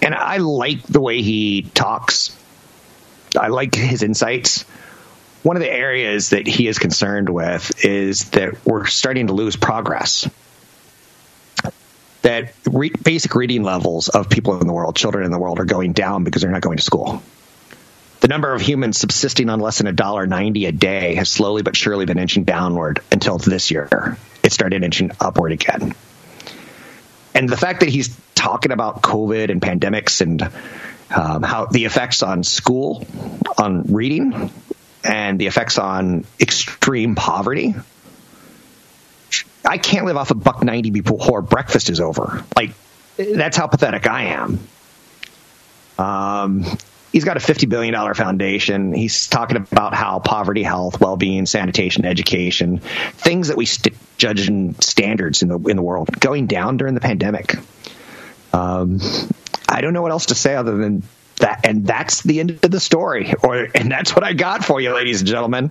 And 0.01 0.15
I 0.15 0.39
like 0.39 0.83
the 0.85 1.01
way 1.01 1.21
he 1.21 1.63
talks. 1.75 2.35
I 3.39 3.49
like 3.49 3.75
his 3.75 4.03
insights 4.03 4.65
one 5.45 5.57
of 5.57 5.61
the 5.63 5.71
areas 5.71 6.31
that 6.31 6.47
he 6.47 6.67
is 6.67 6.79
concerned 6.79 7.29
with 7.29 7.85
is 7.85 8.31
that 8.31 8.65
we're 8.65 8.87
starting 8.87 9.27
to 9.27 9.35
lose 9.35 9.57
progress. 9.57 10.29
That 12.23 12.55
re- 12.65 12.91
basic 13.03 13.35
reading 13.35 13.63
levels 13.63 14.09
of 14.09 14.31
people 14.31 14.59
in 14.59 14.67
the 14.67 14.73
world, 14.73 14.97
children 14.97 15.27
in 15.27 15.31
the 15.31 15.39
world, 15.39 15.61
are 15.61 15.67
going 15.67 15.93
down 15.93 16.25
because 16.25 16.41
they're 16.41 16.51
not 16.51 16.63
going 16.63 16.79
to 16.79 16.83
school. 16.83 17.23
The 18.25 18.29
number 18.29 18.55
of 18.55 18.63
humans 18.63 18.97
subsisting 18.97 19.51
on 19.51 19.61
less 19.61 19.77
than 19.77 19.87
a 19.87 19.93
dollar 19.93 20.27
ninety 20.27 20.65
a 20.65 20.73
day 20.73 21.15
has 21.17 21.29
slowly 21.29 21.61
but 21.61 21.77
surely 21.77 22.07
been 22.07 22.19
inching 22.19 22.45
downward 22.45 23.01
until 23.13 23.37
this 23.37 23.71
year. 23.71 24.17
It 24.43 24.51
started 24.51 24.83
inching 24.83 25.11
upward 25.21 25.53
again. 25.53 25.95
And 27.35 27.47
the 27.47 27.57
fact 27.59 27.81
that 27.81 27.91
he's 27.91 28.19
talking 28.35 28.73
about 28.73 29.03
COVID 29.03 29.51
and 29.51 29.61
pandemics 29.61 30.23
and 30.23 30.43
um, 31.15 31.43
how 31.43 31.67
the 31.67 31.85
effects 31.85 32.23
on 32.23 32.45
school, 32.45 33.07
on 33.59 33.93
reading, 33.93 34.51
and 35.05 35.39
the 35.39 35.47
effects 35.47 35.77
on 35.77 36.25
extreme 36.41 37.17
poverty. 37.17 37.75
I 39.67 39.77
can't 39.77 40.07
live 40.07 40.17
off 40.17 40.31
a 40.31 40.35
buck 40.35 40.65
ninety 40.65 40.89
before 40.89 41.43
breakfast 41.43 41.91
is 41.91 42.01
over. 42.01 42.43
Like 42.57 42.71
that's 43.19 43.59
how 43.59 43.67
pathetic 43.67 44.07
I 44.07 44.23
am. 44.29 44.61
Um, 45.99 46.65
he's 47.15 47.25
got 47.25 47.37
a 47.37 47.41
fifty 47.41 47.67
billion 47.67 47.95
dollar 47.95 48.13
foundation. 48.13 48.93
He's 48.93 49.29
talking 49.29 49.57
about 49.57 49.95
how 49.95 50.19
poverty, 50.19 50.65
health, 50.65 51.01
well 51.01 51.17
being, 51.17 51.47
sanitation, 51.47 52.05
education, 52.05 52.79
things 52.79 53.49
that 53.49 53.57
we 53.57 53.67
st- 53.67 53.97
judge 54.19 54.49
in 54.49 54.79
standards 54.81 55.43
in 55.43 55.49
the 55.49 55.59
in 55.61 55.77
the 55.77 55.83
world, 55.83 56.09
going 56.21 56.47
down 56.47 56.77
during 56.77 56.95
the 56.95 57.01
pandemic. 57.01 57.55
Um, 58.53 59.01
I 59.69 59.81
don't 59.81 59.93
know 59.95 60.03
what 60.03 60.11
else 60.11 60.27
to 60.27 60.35
say 60.35 60.57
other 60.57 60.77
than 60.77 61.05
that 61.37 61.61
and 61.65 61.87
that's 61.87 62.23
the 62.23 62.41
end 62.41 62.59
of 62.63 62.71
the 62.71 62.81
story 62.81 63.35
or 63.43 63.69
and 63.75 63.91
that's 63.91 64.15
what 64.15 64.25
i 64.25 64.33
got 64.33 64.65
for 64.65 64.81
you 64.81 64.95
ladies 64.95 65.21
and 65.21 65.29
gentlemen 65.29 65.71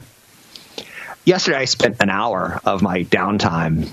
yesterday 1.24 1.58
i 1.58 1.64
spent 1.64 2.02
an 2.02 2.10
hour 2.10 2.60
of 2.66 2.82
my 2.82 3.06
downtime 3.06 3.90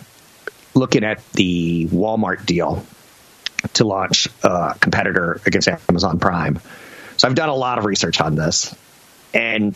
looking 0.74 1.04
at 1.04 1.24
the 1.34 1.86
walmart 1.86 2.44
deal 2.44 2.84
to 3.72 3.84
launch 3.84 4.26
a 4.42 4.74
competitor 4.80 5.40
against 5.46 5.68
amazon 5.68 6.18
prime 6.18 6.58
so 7.20 7.28
i've 7.28 7.34
done 7.34 7.48
a 7.48 7.54
lot 7.54 7.78
of 7.78 7.84
research 7.84 8.20
on 8.20 8.34
this 8.34 8.74
and 9.34 9.74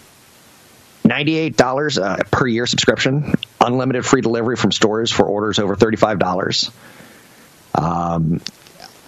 $98 1.04 2.02
uh, 2.02 2.24
per 2.30 2.46
year 2.46 2.66
subscription 2.66 3.34
unlimited 3.60 4.06
free 4.06 4.22
delivery 4.22 4.56
from 4.56 4.72
stores 4.72 5.12
for 5.12 5.26
orders 5.26 5.58
over 5.58 5.76
$35 5.76 6.72
um, 7.74 8.40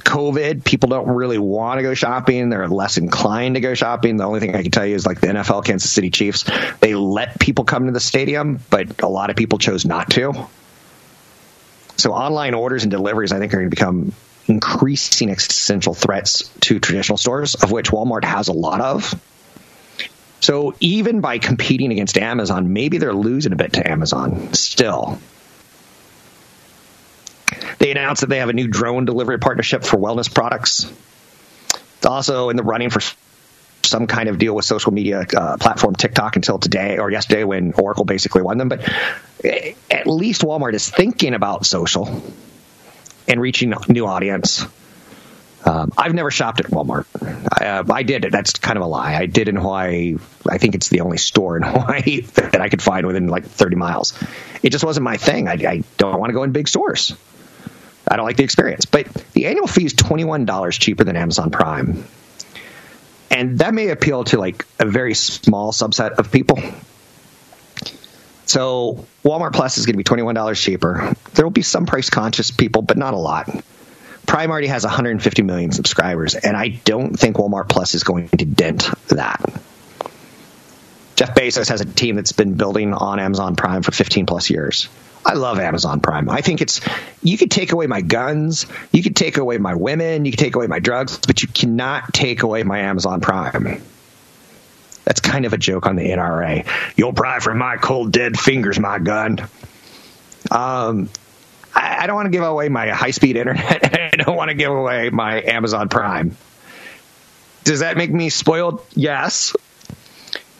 COVID, 0.06 0.64
people 0.64 0.88
don't 0.88 1.08
really 1.08 1.36
want 1.36 1.78
to 1.78 1.82
go 1.82 1.92
shopping. 1.94 2.48
They're 2.48 2.68
less 2.68 2.96
inclined 2.96 3.56
to 3.56 3.60
go 3.60 3.74
shopping. 3.74 4.16
The 4.16 4.24
only 4.24 4.38
thing 4.38 4.54
I 4.54 4.62
can 4.62 4.70
tell 4.70 4.86
you 4.86 4.94
is 4.94 5.04
like 5.04 5.20
the 5.20 5.26
NFL 5.26 5.64
Kansas 5.64 5.90
City 5.90 6.10
Chiefs, 6.10 6.44
they 6.80 6.94
let 6.94 7.40
people 7.40 7.64
come 7.64 7.86
to 7.86 7.92
the 7.92 8.00
stadium, 8.00 8.60
but 8.70 9.02
a 9.02 9.08
lot 9.08 9.30
of 9.30 9.36
people 9.36 9.58
chose 9.58 9.84
not 9.84 10.10
to. 10.10 10.32
So 11.96 12.12
online 12.12 12.54
orders 12.54 12.84
and 12.84 12.90
deliveries, 12.90 13.32
I 13.32 13.40
think, 13.40 13.52
are 13.52 13.56
going 13.56 13.70
to 13.70 13.74
become 13.74 14.12
increasing 14.48 15.30
existential 15.30 15.94
threats 15.94 16.48
to 16.60 16.78
traditional 16.78 17.18
stores, 17.18 17.54
of 17.54 17.70
which 17.72 17.90
Walmart 17.90 18.24
has 18.24 18.48
a 18.48 18.52
lot 18.52 18.80
of. 18.80 19.14
So 20.40 20.74
even 20.80 21.20
by 21.20 21.38
competing 21.38 21.90
against 21.92 22.18
Amazon, 22.18 22.72
maybe 22.72 22.98
they're 22.98 23.14
losing 23.14 23.52
a 23.52 23.56
bit 23.56 23.72
to 23.74 23.90
Amazon 23.90 24.52
still. 24.54 25.18
They 27.78 27.90
announced 27.90 28.20
that 28.20 28.28
they 28.28 28.38
have 28.38 28.48
a 28.48 28.52
new 28.52 28.68
drone 28.68 29.04
delivery 29.04 29.38
partnership 29.38 29.84
for 29.84 29.96
wellness 29.96 30.32
products. 30.32 30.90
It's 31.96 32.06
also 32.06 32.50
in 32.50 32.56
the 32.56 32.62
running 32.62 32.90
for 32.90 33.00
some 33.82 34.06
kind 34.06 34.28
of 34.28 34.38
deal 34.38 34.54
with 34.54 34.64
social 34.64 34.92
media 34.92 35.24
uh, 35.36 35.56
platform 35.56 35.94
TikTok 35.94 36.36
until 36.36 36.58
today 36.58 36.98
or 36.98 37.10
yesterday 37.10 37.44
when 37.44 37.72
Oracle 37.72 38.04
basically 38.04 38.42
won 38.42 38.58
them. 38.58 38.68
But 38.68 38.88
at 39.90 40.06
least 40.06 40.42
Walmart 40.42 40.74
is 40.74 40.88
thinking 40.88 41.34
about 41.34 41.66
social 41.66 42.22
and 43.28 43.40
reaching 43.40 43.74
new 43.88 44.06
audience. 44.06 44.64
Um, 45.64 45.92
I've 45.98 46.14
never 46.14 46.30
shopped 46.30 46.60
at 46.60 46.66
Walmart. 46.66 47.06
I, 47.60 47.66
uh, 47.66 47.84
I, 47.92 48.04
did 48.04 48.24
it. 48.24 48.30
That's 48.30 48.52
kind 48.52 48.76
of 48.76 48.84
a 48.84 48.86
lie. 48.86 49.16
I 49.16 49.26
did 49.26 49.48
in 49.48 49.56
Hawaii. 49.56 50.16
I 50.48 50.58
think 50.58 50.76
it's 50.76 50.90
the 50.90 51.00
only 51.00 51.18
store 51.18 51.56
in 51.56 51.62
Hawaii 51.64 52.20
that 52.20 52.60
I 52.60 52.68
could 52.68 52.80
find 52.80 53.04
within 53.04 53.26
like 53.26 53.44
30 53.44 53.74
miles. 53.74 54.16
It 54.62 54.70
just 54.70 54.84
wasn't 54.84 55.04
my 55.04 55.16
thing. 55.16 55.48
I, 55.48 55.54
I 55.54 55.82
don't 55.96 56.20
want 56.20 56.30
to 56.30 56.34
go 56.34 56.44
in 56.44 56.52
big 56.52 56.68
stores. 56.68 57.16
I 58.06 58.14
don't 58.14 58.24
like 58.24 58.36
the 58.36 58.44
experience. 58.44 58.84
But 58.84 59.12
the 59.32 59.46
annual 59.46 59.66
fee 59.66 59.86
is 59.86 59.94
$21 59.94 60.78
cheaper 60.78 61.02
than 61.02 61.16
Amazon 61.16 61.50
Prime. 61.50 62.04
And 63.30 63.58
that 63.58 63.74
may 63.74 63.88
appeal 63.88 64.22
to 64.24 64.38
like 64.38 64.64
a 64.78 64.86
very 64.86 65.14
small 65.14 65.72
subset 65.72 66.12
of 66.12 66.30
people. 66.30 66.60
So 68.46 69.04
Walmart 69.24 69.52
Plus 69.52 69.76
is 69.76 69.86
going 69.86 69.94
to 69.94 69.98
be 69.98 70.04
$21 70.04 70.56
cheaper. 70.56 71.14
There 71.34 71.44
will 71.44 71.50
be 71.50 71.62
some 71.62 71.84
price 71.84 72.10
conscious 72.10 72.50
people, 72.50 72.82
but 72.82 72.96
not 72.96 73.12
a 73.12 73.18
lot. 73.18 73.50
Prime 74.24 74.50
already 74.50 74.68
has 74.68 74.84
150 74.84 75.42
million 75.42 75.72
subscribers, 75.72 76.34
and 76.34 76.56
I 76.56 76.68
don't 76.68 77.18
think 77.18 77.36
Walmart 77.36 77.68
Plus 77.68 77.94
is 77.94 78.02
going 78.02 78.28
to 78.30 78.44
dent 78.44 78.88
that. 79.08 79.40
Jeff 81.16 81.34
Bezos 81.34 81.68
has 81.70 81.80
a 81.80 81.84
team 81.84 82.16
that's 82.16 82.32
been 82.32 82.54
building 82.54 82.92
on 82.92 83.18
Amazon 83.18 83.56
Prime 83.56 83.82
for 83.82 83.92
15 83.92 84.26
plus 84.26 84.50
years. 84.50 84.88
I 85.24 85.32
love 85.34 85.58
Amazon 85.58 86.00
Prime. 86.00 86.28
I 86.28 86.40
think 86.40 86.60
it's 86.60 86.80
you 87.22 87.38
could 87.38 87.50
take 87.50 87.72
away 87.72 87.86
my 87.86 88.00
guns, 88.00 88.66
you 88.92 89.02
could 89.02 89.16
take 89.16 89.38
away 89.38 89.58
my 89.58 89.74
women, 89.74 90.24
you 90.24 90.30
could 90.30 90.38
take 90.38 90.54
away 90.54 90.66
my 90.66 90.78
drugs, 90.78 91.18
but 91.18 91.42
you 91.42 91.48
cannot 91.48 92.12
take 92.12 92.42
away 92.42 92.62
my 92.62 92.80
Amazon 92.80 93.20
Prime. 93.20 93.82
That's 95.06 95.20
kind 95.20 95.46
of 95.46 95.52
a 95.52 95.56
joke 95.56 95.86
on 95.86 95.94
the 95.94 96.02
NRA. 96.02 96.66
You'll 96.96 97.12
pry 97.12 97.38
from 97.38 97.58
my 97.58 97.76
cold 97.76 98.10
dead 98.10 98.38
fingers, 98.38 98.78
my 98.80 98.98
gun. 98.98 99.38
Um, 100.50 101.08
I, 101.72 101.98
I 102.02 102.06
don't 102.08 102.16
want 102.16 102.26
to 102.26 102.30
give 102.30 102.42
away 102.42 102.68
my 102.68 102.88
high 102.88 103.12
speed 103.12 103.36
internet. 103.36 104.12
I 104.14 104.16
don't 104.16 104.36
want 104.36 104.48
to 104.48 104.54
give 104.54 104.72
away 104.72 105.10
my 105.10 105.40
Amazon 105.40 105.88
Prime. 105.88 106.36
Does 107.62 107.80
that 107.80 107.96
make 107.96 108.12
me 108.12 108.30
spoiled? 108.30 108.84
Yes. 108.94 109.54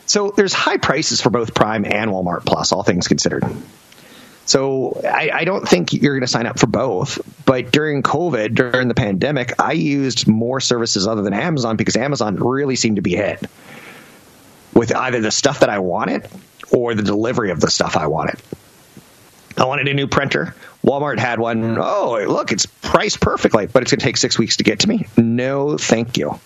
So 0.07 0.31
there's 0.31 0.53
high 0.53 0.77
prices 0.77 1.21
for 1.21 1.31
both 1.31 1.53
Prime 1.53 1.85
and 1.85 2.13
Walmart 2.13 2.47
Plus, 2.47 2.71
all 2.71 2.85
things 2.85 3.09
considered. 3.09 3.45
So 4.45 5.01
I, 5.05 5.31
I 5.35 5.45
don't 5.45 5.69
think 5.69 5.93
you're 5.93 6.15
going 6.15 6.21
to 6.21 6.29
sign 6.29 6.47
up 6.47 6.61
for 6.61 6.69
both. 6.69 7.19
But 7.45 7.73
during 7.73 8.05
COVID, 8.05 8.55
during 8.55 8.87
the 8.87 8.95
pandemic, 8.95 9.61
I 9.61 9.73
used 9.73 10.29
more 10.29 10.61
services 10.61 11.09
other 11.09 11.23
than 11.23 11.35
Amazon 11.35 11.77
because 11.77 11.97
Amazon 11.97 12.37
really 12.37 12.77
seemed 12.77 12.97
to 12.97 13.03
be 13.03 13.17
hit 13.17 13.45
with 14.77 14.95
either 14.95 15.23
the 15.23 15.31
stuff 15.31 15.61
that 15.61 15.71
I 15.71 15.79
wanted 15.79 16.29
or 16.71 16.95
the 16.95 17.03
delivery 17.03 17.51
of 17.51 17.61
the 17.61 17.71
stuff 17.71 17.97
I 17.97 18.09
wanted. 18.09 18.37
I 19.57 19.65
wanted 19.65 19.89
a 19.89 19.95
new 19.95 20.07
printer. 20.07 20.55
Walmart 20.85 21.19
had 21.19 21.41
one. 21.41 21.79
Oh, 21.81 22.23
look, 22.29 22.53
it's 22.53 22.67
priced 22.67 23.21
perfectly, 23.21 23.67
but 23.67 23.83
it's 23.83 23.91
going 23.91 24.01
to 24.01 24.05
take 24.05 24.19
six 24.19 24.39
weeks 24.39 24.59
to 24.59 24.65
get 24.65 24.81
to 24.81 24.89
me. 24.89 25.07
No, 25.17 25.79
thank 25.79 26.19
you. 26.19 26.39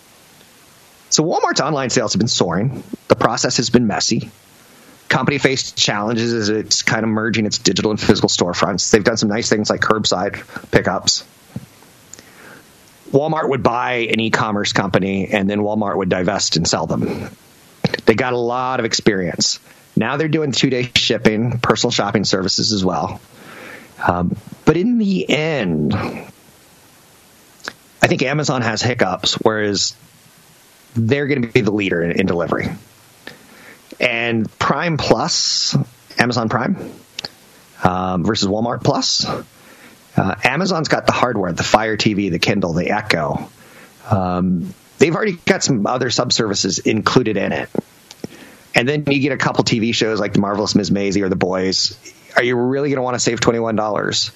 So 1.10 1.24
Walmart's 1.24 1.60
online 1.60 1.90
sales 1.90 2.12
have 2.12 2.20
been 2.20 2.28
soaring. 2.28 2.84
The 3.08 3.16
process 3.16 3.56
has 3.56 3.68
been 3.68 3.88
messy. 3.88 4.30
Company 5.08 5.38
faced 5.38 5.76
challenges 5.76 6.32
as 6.32 6.50
it's 6.50 6.82
kind 6.82 7.02
of 7.02 7.08
merging 7.08 7.46
its 7.46 7.58
digital 7.58 7.90
and 7.90 8.00
physical 8.00 8.28
storefronts. 8.28 8.92
They've 8.92 9.02
done 9.02 9.16
some 9.16 9.28
nice 9.28 9.48
things 9.48 9.68
like 9.68 9.80
curbside 9.80 10.70
pickups. 10.70 11.24
Walmart 13.10 13.48
would 13.48 13.64
buy 13.64 14.06
an 14.12 14.20
e-commerce 14.20 14.72
company 14.72 15.26
and 15.26 15.50
then 15.50 15.62
Walmart 15.62 15.96
would 15.96 16.08
divest 16.08 16.54
and 16.54 16.68
sell 16.68 16.86
them. 16.86 17.28
They 18.06 18.14
got 18.14 18.32
a 18.32 18.38
lot 18.38 18.80
of 18.80 18.86
experience. 18.86 19.60
Now 19.96 20.16
they're 20.16 20.28
doing 20.28 20.52
two-day 20.52 20.90
shipping, 20.94 21.58
personal 21.58 21.90
shopping 21.90 22.24
services 22.24 22.72
as 22.72 22.84
well. 22.84 23.20
Um, 24.06 24.36
but 24.64 24.76
in 24.76 24.98
the 24.98 25.28
end, 25.28 25.94
I 25.94 26.30
think 28.06 28.22
Amazon 28.22 28.62
has 28.62 28.80
hiccups, 28.80 29.34
whereas 29.34 29.94
they're 30.94 31.26
going 31.26 31.42
to 31.42 31.48
be 31.48 31.60
the 31.60 31.72
leader 31.72 32.02
in, 32.02 32.12
in 32.12 32.26
delivery. 32.26 32.68
And 33.98 34.50
Prime 34.58 34.96
Plus, 34.96 35.76
Amazon 36.18 36.48
Prime 36.48 36.92
um, 37.84 38.24
versus 38.24 38.48
Walmart 38.48 38.82
Plus. 38.82 39.26
Uh, 40.16 40.34
Amazon's 40.42 40.88
got 40.88 41.06
the 41.06 41.12
hardware, 41.12 41.52
the 41.52 41.62
Fire 41.62 41.96
TV, 41.96 42.30
the 42.30 42.38
Kindle, 42.38 42.72
the 42.72 42.90
Echo. 42.90 43.50
Um, 44.10 44.74
they've 45.00 45.14
already 45.14 45.32
got 45.32 45.64
some 45.64 45.84
other 45.86 46.10
subservices 46.10 46.86
included 46.86 47.36
in 47.36 47.52
it. 47.52 47.68
And 48.72 48.88
then 48.88 49.04
you 49.08 49.18
get 49.18 49.32
a 49.32 49.36
couple 49.36 49.64
TV 49.64 49.92
shows 49.92 50.20
like 50.20 50.34
The 50.34 50.38
Marvelous 50.38 50.76
Ms. 50.76 50.90
Maisel 50.90 51.22
or 51.22 51.28
The 51.28 51.36
Boys. 51.36 51.98
Are 52.36 52.44
you 52.44 52.54
really 52.54 52.90
going 52.90 52.98
to 52.98 53.02
want 53.02 53.14
to 53.16 53.18
save 53.18 53.40
$21? 53.40 54.30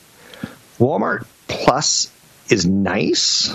Walmart 0.79 1.27
Plus 1.47 2.11
is 2.51 2.67
nice 2.67 3.55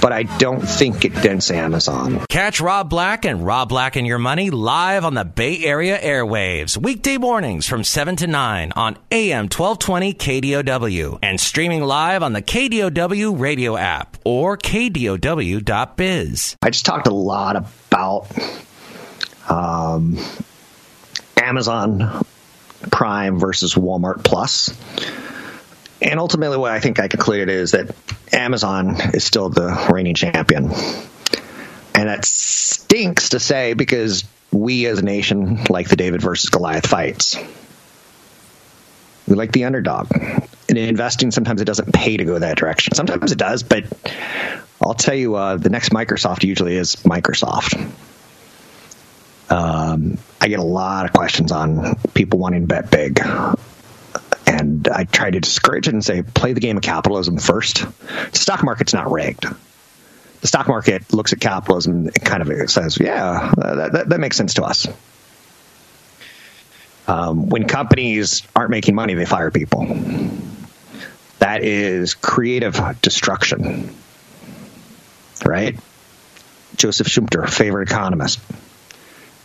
but 0.00 0.12
I 0.12 0.24
don't 0.24 0.60
think 0.60 1.04
it 1.04 1.14
dents 1.14 1.50
Amazon. 1.50 2.24
Catch 2.28 2.60
Rob 2.60 2.90
Black 2.90 3.24
and 3.24 3.44
Rob 3.44 3.68
Black 3.68 3.96
and 3.96 4.06
Your 4.06 4.18
Money 4.18 4.50
live 4.50 5.04
on 5.04 5.14
the 5.14 5.24
Bay 5.24 5.64
Area 5.64 5.98
airwaves, 5.98 6.76
weekday 6.76 7.18
mornings 7.18 7.66
from 7.66 7.84
7 7.84 8.16
to 8.16 8.26
9 8.26 8.72
on 8.76 8.96
AM 9.10 9.44
1220 9.44 10.14
KDOW 10.14 11.18
and 11.22 11.40
streaming 11.40 11.82
live 11.82 12.22
on 12.22 12.32
the 12.32 12.42
KDOW 12.42 13.38
radio 13.38 13.76
app 13.76 14.16
or 14.24 14.56
KDOW.biz. 14.56 16.56
I 16.62 16.70
just 16.70 16.86
talked 16.86 17.06
a 17.06 17.14
lot 17.14 17.56
about 17.56 18.26
um, 19.48 20.18
Amazon 21.36 22.24
Prime 22.90 23.38
versus 23.38 23.74
Walmart 23.74 24.24
Plus 24.24 24.70
and 26.00 26.20
ultimately, 26.20 26.56
what 26.56 26.70
I 26.70 26.80
think 26.80 27.00
I 27.00 27.08
concluded 27.08 27.48
is 27.48 27.72
that 27.72 27.94
Amazon 28.32 28.96
is 29.14 29.24
still 29.24 29.48
the 29.48 29.88
reigning 29.92 30.14
champion. 30.14 30.70
And 31.94 32.08
that 32.08 32.24
stinks 32.24 33.30
to 33.30 33.40
say 33.40 33.74
because 33.74 34.24
we 34.52 34.86
as 34.86 35.00
a 35.00 35.02
nation 35.02 35.64
like 35.68 35.88
the 35.88 35.96
David 35.96 36.22
versus 36.22 36.50
Goliath 36.50 36.86
fights. 36.86 37.36
We 39.26 39.34
like 39.34 39.52
the 39.52 39.64
underdog. 39.64 40.10
And 40.68 40.78
in 40.78 40.88
investing, 40.88 41.32
sometimes 41.32 41.60
it 41.60 41.64
doesn't 41.64 41.92
pay 41.92 42.16
to 42.16 42.24
go 42.24 42.38
that 42.38 42.56
direction. 42.56 42.94
Sometimes 42.94 43.32
it 43.32 43.38
does, 43.38 43.62
but 43.62 43.84
I'll 44.80 44.94
tell 44.94 45.14
you, 45.14 45.34
uh, 45.34 45.56
the 45.56 45.70
next 45.70 45.90
Microsoft 45.90 46.44
usually 46.44 46.76
is 46.76 46.96
Microsoft. 46.96 47.74
Um, 49.50 50.18
I 50.40 50.48
get 50.48 50.60
a 50.60 50.64
lot 50.64 51.06
of 51.06 51.12
questions 51.12 51.52
on 51.52 51.96
people 52.14 52.38
wanting 52.38 52.62
to 52.62 52.66
bet 52.66 52.90
big 52.90 53.20
and 54.68 54.88
I 54.88 55.04
try 55.04 55.30
to 55.30 55.40
discourage 55.40 55.88
it 55.88 55.94
and 55.94 56.04
say, 56.04 56.22
play 56.22 56.52
the 56.52 56.60
game 56.60 56.76
of 56.76 56.82
capitalism 56.82 57.38
first. 57.38 57.86
The 58.32 58.38
stock 58.38 58.62
market's 58.62 58.92
not 58.92 59.10
rigged. 59.10 59.46
The 60.40 60.46
stock 60.46 60.68
market 60.68 61.12
looks 61.12 61.32
at 61.32 61.40
capitalism 61.40 62.08
and 62.08 62.14
kind 62.14 62.42
of 62.42 62.70
says, 62.70 62.98
yeah, 63.00 63.52
that, 63.56 63.92
that, 63.92 64.08
that 64.10 64.20
makes 64.20 64.36
sense 64.36 64.54
to 64.54 64.64
us. 64.64 64.86
Um, 67.08 67.48
when 67.48 67.66
companies 67.66 68.42
aren't 68.54 68.70
making 68.70 68.94
money, 68.94 69.14
they 69.14 69.24
fire 69.24 69.50
people. 69.50 69.86
That 71.38 71.64
is 71.64 72.14
creative 72.14 72.78
destruction, 73.00 73.94
right? 75.44 75.78
Joseph 76.76 77.06
Schumpeter, 77.06 77.48
favorite 77.48 77.88
economist. 77.90 78.40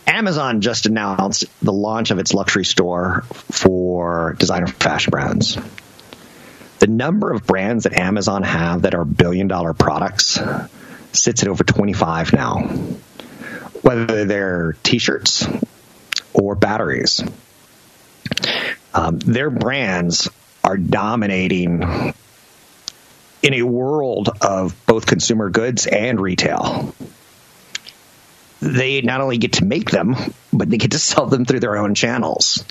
Amazon 0.07 0.61
just 0.61 0.85
announced 0.85 1.45
the 1.61 1.73
launch 1.73 2.11
of 2.11 2.19
its 2.19 2.33
luxury 2.33 2.65
store 2.65 3.21
for 3.31 4.35
designer 4.39 4.67
fashion 4.67 5.11
brands. 5.11 5.57
The 6.79 6.87
number 6.87 7.31
of 7.31 7.45
brands 7.47 7.85
that 7.85 7.93
Amazon 7.93 8.43
have 8.43 8.81
that 8.81 8.93
are 8.93 9.05
billion 9.05 9.47
dollar 9.47 9.73
products 9.73 10.39
sits 11.13 11.43
at 11.43 11.49
over 11.49 11.63
25 11.63 12.33
now. 12.33 12.59
Whether 13.81 14.25
they're 14.25 14.75
t-shirts 14.83 15.47
or 16.33 16.55
batteries. 16.55 17.23
Um, 18.93 19.19
their 19.19 19.49
brands 19.49 20.29
are 20.63 20.77
dominating 20.77 22.13
in 23.41 23.53
a 23.53 23.63
world 23.63 24.29
of 24.41 24.75
both 24.85 25.05
consumer 25.05 25.49
goods 25.49 25.85
and 25.87 26.19
retail 26.19 26.93
they 28.63 29.01
not 29.01 29.21
only 29.21 29.37
get 29.37 29.53
to 29.53 29.65
make 29.65 29.91
them, 29.91 30.15
but 30.51 30.69
they 30.69 30.77
get 30.77 30.91
to 30.91 30.99
sell 31.11 31.27
them 31.27 31.45
through 31.45 31.59
their 31.59 31.77
own 31.77 31.95
channels. 31.95 32.63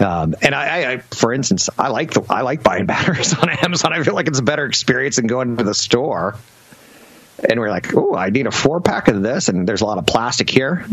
Um, 0.00 0.34
and 0.42 0.54
I, 0.54 0.92
I, 0.92 0.98
for 0.98 1.32
instance, 1.32 1.70
I 1.78 1.88
like 1.88 2.12
the, 2.12 2.24
I 2.28 2.42
like 2.42 2.62
buying 2.62 2.86
batteries 2.86 3.34
on 3.34 3.48
Amazon. 3.48 3.92
I 3.92 4.02
feel 4.02 4.14
like 4.14 4.26
it's 4.26 4.40
a 4.40 4.42
better 4.42 4.66
experience 4.66 5.16
than 5.16 5.26
going 5.26 5.56
to 5.56 5.64
the 5.64 5.74
store. 5.74 6.36
And 7.48 7.60
we're 7.60 7.70
like, 7.70 7.94
oh, 7.94 8.14
I 8.14 8.30
need 8.30 8.46
a 8.46 8.52
four 8.52 8.80
pack 8.80 9.08
of 9.08 9.20
this, 9.20 9.48
and 9.48 9.68
there's 9.68 9.80
a 9.80 9.86
lot 9.86 9.98
of 9.98 10.06
plastic 10.06 10.48
here. 10.48 10.86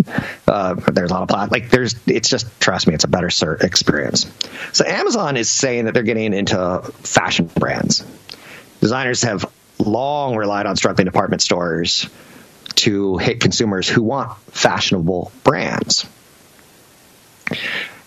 Uh, 0.47 0.73
there's 0.73 1.11
a 1.11 1.13
lot 1.13 1.23
of 1.23 1.29
plastic. 1.29 1.51
Like, 1.51 1.69
there's, 1.69 1.95
it's 2.07 2.29
just 2.29 2.59
trust 2.59 2.87
me, 2.87 2.95
it's 2.95 3.03
a 3.03 3.07
better 3.07 3.29
experience. 3.61 4.29
So 4.73 4.83
Amazon 4.85 5.37
is 5.37 5.49
saying 5.49 5.85
that 5.85 5.93
they're 5.93 6.03
getting 6.03 6.33
into 6.33 6.81
fashion 7.03 7.45
brands. 7.45 8.03
Designers 8.81 9.21
have 9.21 9.49
long 9.77 10.35
relied 10.35 10.65
on 10.65 10.75
struggling 10.75 11.05
department 11.05 11.41
stores 11.43 12.09
to 12.77 13.17
hit 13.17 13.39
consumers 13.39 13.87
who 13.87 14.03
want 14.03 14.37
fashionable 14.51 15.31
brands. 15.43 16.05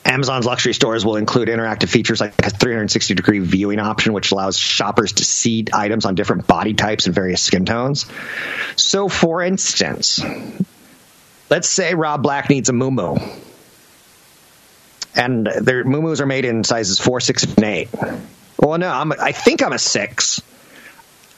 Amazon's 0.05 0.45
luxury 0.45 0.75
stores 0.75 1.05
will 1.05 1.17
include 1.17 1.49
interactive 1.49 1.89
features 1.89 2.21
like 2.21 2.35
a 2.45 2.51
360 2.51 3.15
degree 3.15 3.39
viewing 3.39 3.81
option, 3.81 4.13
which 4.13 4.33
allows 4.33 4.59
shoppers 4.59 5.13
to 5.15 5.25
see 5.25 5.65
items 5.73 6.05
on 6.05 6.15
different 6.15 6.47
body 6.47 6.75
types 6.75 7.07
and 7.07 7.15
various 7.15 7.43
skin 7.43 7.65
tones. 7.65 8.07
So, 8.77 9.09
for 9.09 9.43
instance, 9.43 10.23
let's 11.49 11.69
say 11.69 11.95
Rob 11.95 12.23
Black 12.23 12.51
needs 12.51 12.69
a 12.69 12.73
moo 12.73 13.17
and 15.15 15.47
their 15.47 15.85
moo 15.85 16.15
are 16.15 16.27
made 16.27 16.45
in 16.45 16.65
sizes 16.65 16.99
four, 16.99 17.21
six, 17.21 17.45
and 17.45 17.65
eight. 17.65 17.89
Well, 18.59 18.79
no, 18.79 18.89
I'm, 18.89 19.13
I 19.13 19.33
think 19.33 19.63
I'm 19.63 19.73
a 19.73 19.79
six. 19.79 20.43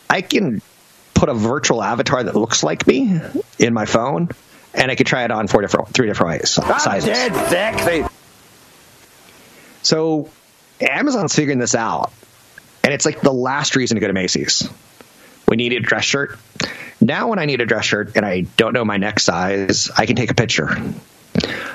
I 0.08 0.22
can 0.22 0.62
put 1.16 1.28
a 1.28 1.34
virtual 1.34 1.82
avatar 1.82 2.22
that 2.22 2.36
looks 2.36 2.62
like 2.62 2.86
me 2.86 3.20
in 3.58 3.74
my 3.74 3.86
phone, 3.86 4.28
and 4.74 4.90
I 4.90 4.94
could 4.94 5.06
try 5.06 5.24
it 5.24 5.30
on 5.30 5.48
four 5.48 5.62
different, 5.62 5.88
three 5.88 6.06
different 6.06 6.40
ways, 6.40 6.58
I'm 6.62 6.78
sizes. 6.78 7.08
Dead. 7.08 8.08
So 9.82 10.28
Amazon's 10.80 11.34
figuring 11.34 11.58
this 11.58 11.74
out, 11.74 12.12
and 12.84 12.92
it's 12.92 13.06
like 13.06 13.20
the 13.20 13.32
last 13.32 13.76
reason 13.76 13.96
to 13.96 14.00
go 14.00 14.06
to 14.06 14.12
Macy's. 14.12 14.68
We 15.48 15.56
need 15.56 15.72
a 15.72 15.80
dress 15.80 16.04
shirt. 16.04 16.38
Now, 17.00 17.28
when 17.28 17.38
I 17.38 17.44
need 17.44 17.60
a 17.60 17.66
dress 17.66 17.84
shirt 17.84 18.16
and 18.16 18.26
I 18.26 18.42
don't 18.56 18.72
know 18.72 18.84
my 18.84 18.96
neck 18.96 19.20
size, 19.20 19.90
I 19.96 20.06
can 20.06 20.16
take 20.16 20.30
a 20.30 20.34
picture. 20.34 20.76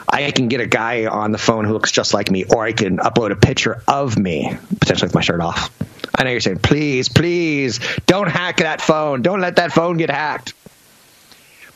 I 0.09 0.31
can 0.31 0.49
get 0.49 0.59
a 0.59 0.65
guy 0.65 1.05
on 1.05 1.31
the 1.31 1.37
phone 1.37 1.65
who 1.65 1.73
looks 1.73 1.91
just 1.91 2.13
like 2.13 2.29
me, 2.29 2.43
or 2.43 2.63
I 2.65 2.73
can 2.73 2.97
upload 2.97 3.31
a 3.31 3.35
picture 3.35 3.81
of 3.87 4.17
me, 4.17 4.57
potentially 4.79 5.07
with 5.07 5.15
my 5.15 5.21
shirt 5.21 5.39
off. 5.39 5.71
I 6.21 6.23
know 6.23 6.29
you're 6.29 6.39
saying, 6.39 6.59
please, 6.59 7.09
please, 7.09 7.79
don't 8.05 8.27
hack 8.27 8.57
that 8.57 8.79
phone. 8.79 9.23
Don't 9.23 9.41
let 9.41 9.55
that 9.55 9.71
phone 9.71 9.97
get 9.97 10.11
hacked. 10.11 10.53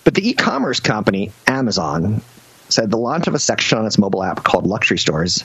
But 0.03 0.13
the 0.13 0.29
e 0.29 0.33
commerce 0.35 0.79
company, 0.79 1.31
Amazon, 1.47 2.21
said 2.69 2.91
the 2.91 2.97
launch 2.97 3.25
of 3.25 3.33
a 3.33 3.39
section 3.39 3.79
on 3.79 3.87
its 3.87 3.97
mobile 3.97 4.21
app 4.21 4.43
called 4.43 4.67
Luxury 4.67 4.99
Stores 4.99 5.43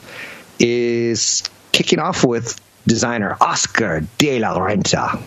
is 0.59 1.41
kicking 1.71 1.97
off 1.97 2.23
with 2.23 2.61
designer 2.85 3.35
Oscar 3.41 4.01
de 4.19 4.39
la 4.39 4.55
Renta. 4.59 5.19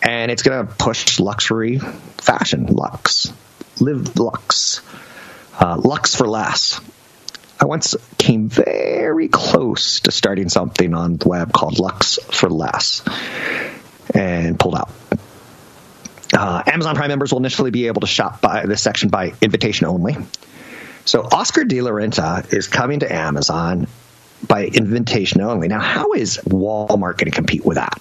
And 0.00 0.30
it's 0.30 0.44
going 0.44 0.64
to 0.64 0.72
push 0.74 1.18
luxury 1.18 1.80
fashion, 2.18 2.66
Lux. 2.66 3.32
Live 3.80 4.16
Lux. 4.16 4.80
Uh, 5.58 5.76
Lux 5.76 6.14
for 6.14 6.28
less. 6.28 6.80
I 7.60 7.66
once 7.66 7.94
came 8.18 8.48
very 8.48 9.28
close 9.28 10.00
to 10.00 10.10
starting 10.10 10.48
something 10.48 10.92
on 10.94 11.16
the 11.16 11.28
web 11.28 11.52
called 11.52 11.78
Lux 11.78 12.18
for 12.18 12.50
Less 12.50 13.02
and 14.12 14.58
pulled 14.58 14.74
out. 14.74 14.90
Uh, 16.36 16.62
Amazon 16.66 16.96
Prime 16.96 17.08
members 17.08 17.32
will 17.32 17.38
initially 17.38 17.70
be 17.70 17.86
able 17.86 18.00
to 18.00 18.06
shop 18.06 18.40
by 18.40 18.66
this 18.66 18.82
section 18.82 19.08
by 19.08 19.32
invitation 19.40 19.86
only. 19.86 20.16
So 21.04 21.22
Oscar 21.22 21.64
de 21.64 21.80
la 21.80 21.90
Renta 21.90 22.52
is 22.52 22.66
coming 22.66 23.00
to 23.00 23.12
Amazon 23.12 23.86
by 24.46 24.64
invitation 24.66 25.40
only. 25.40 25.68
Now, 25.68 25.80
how 25.80 26.12
is 26.12 26.40
Walmart 26.44 27.18
going 27.18 27.26
to 27.26 27.30
compete 27.30 27.64
with 27.64 27.76
that? 27.76 28.00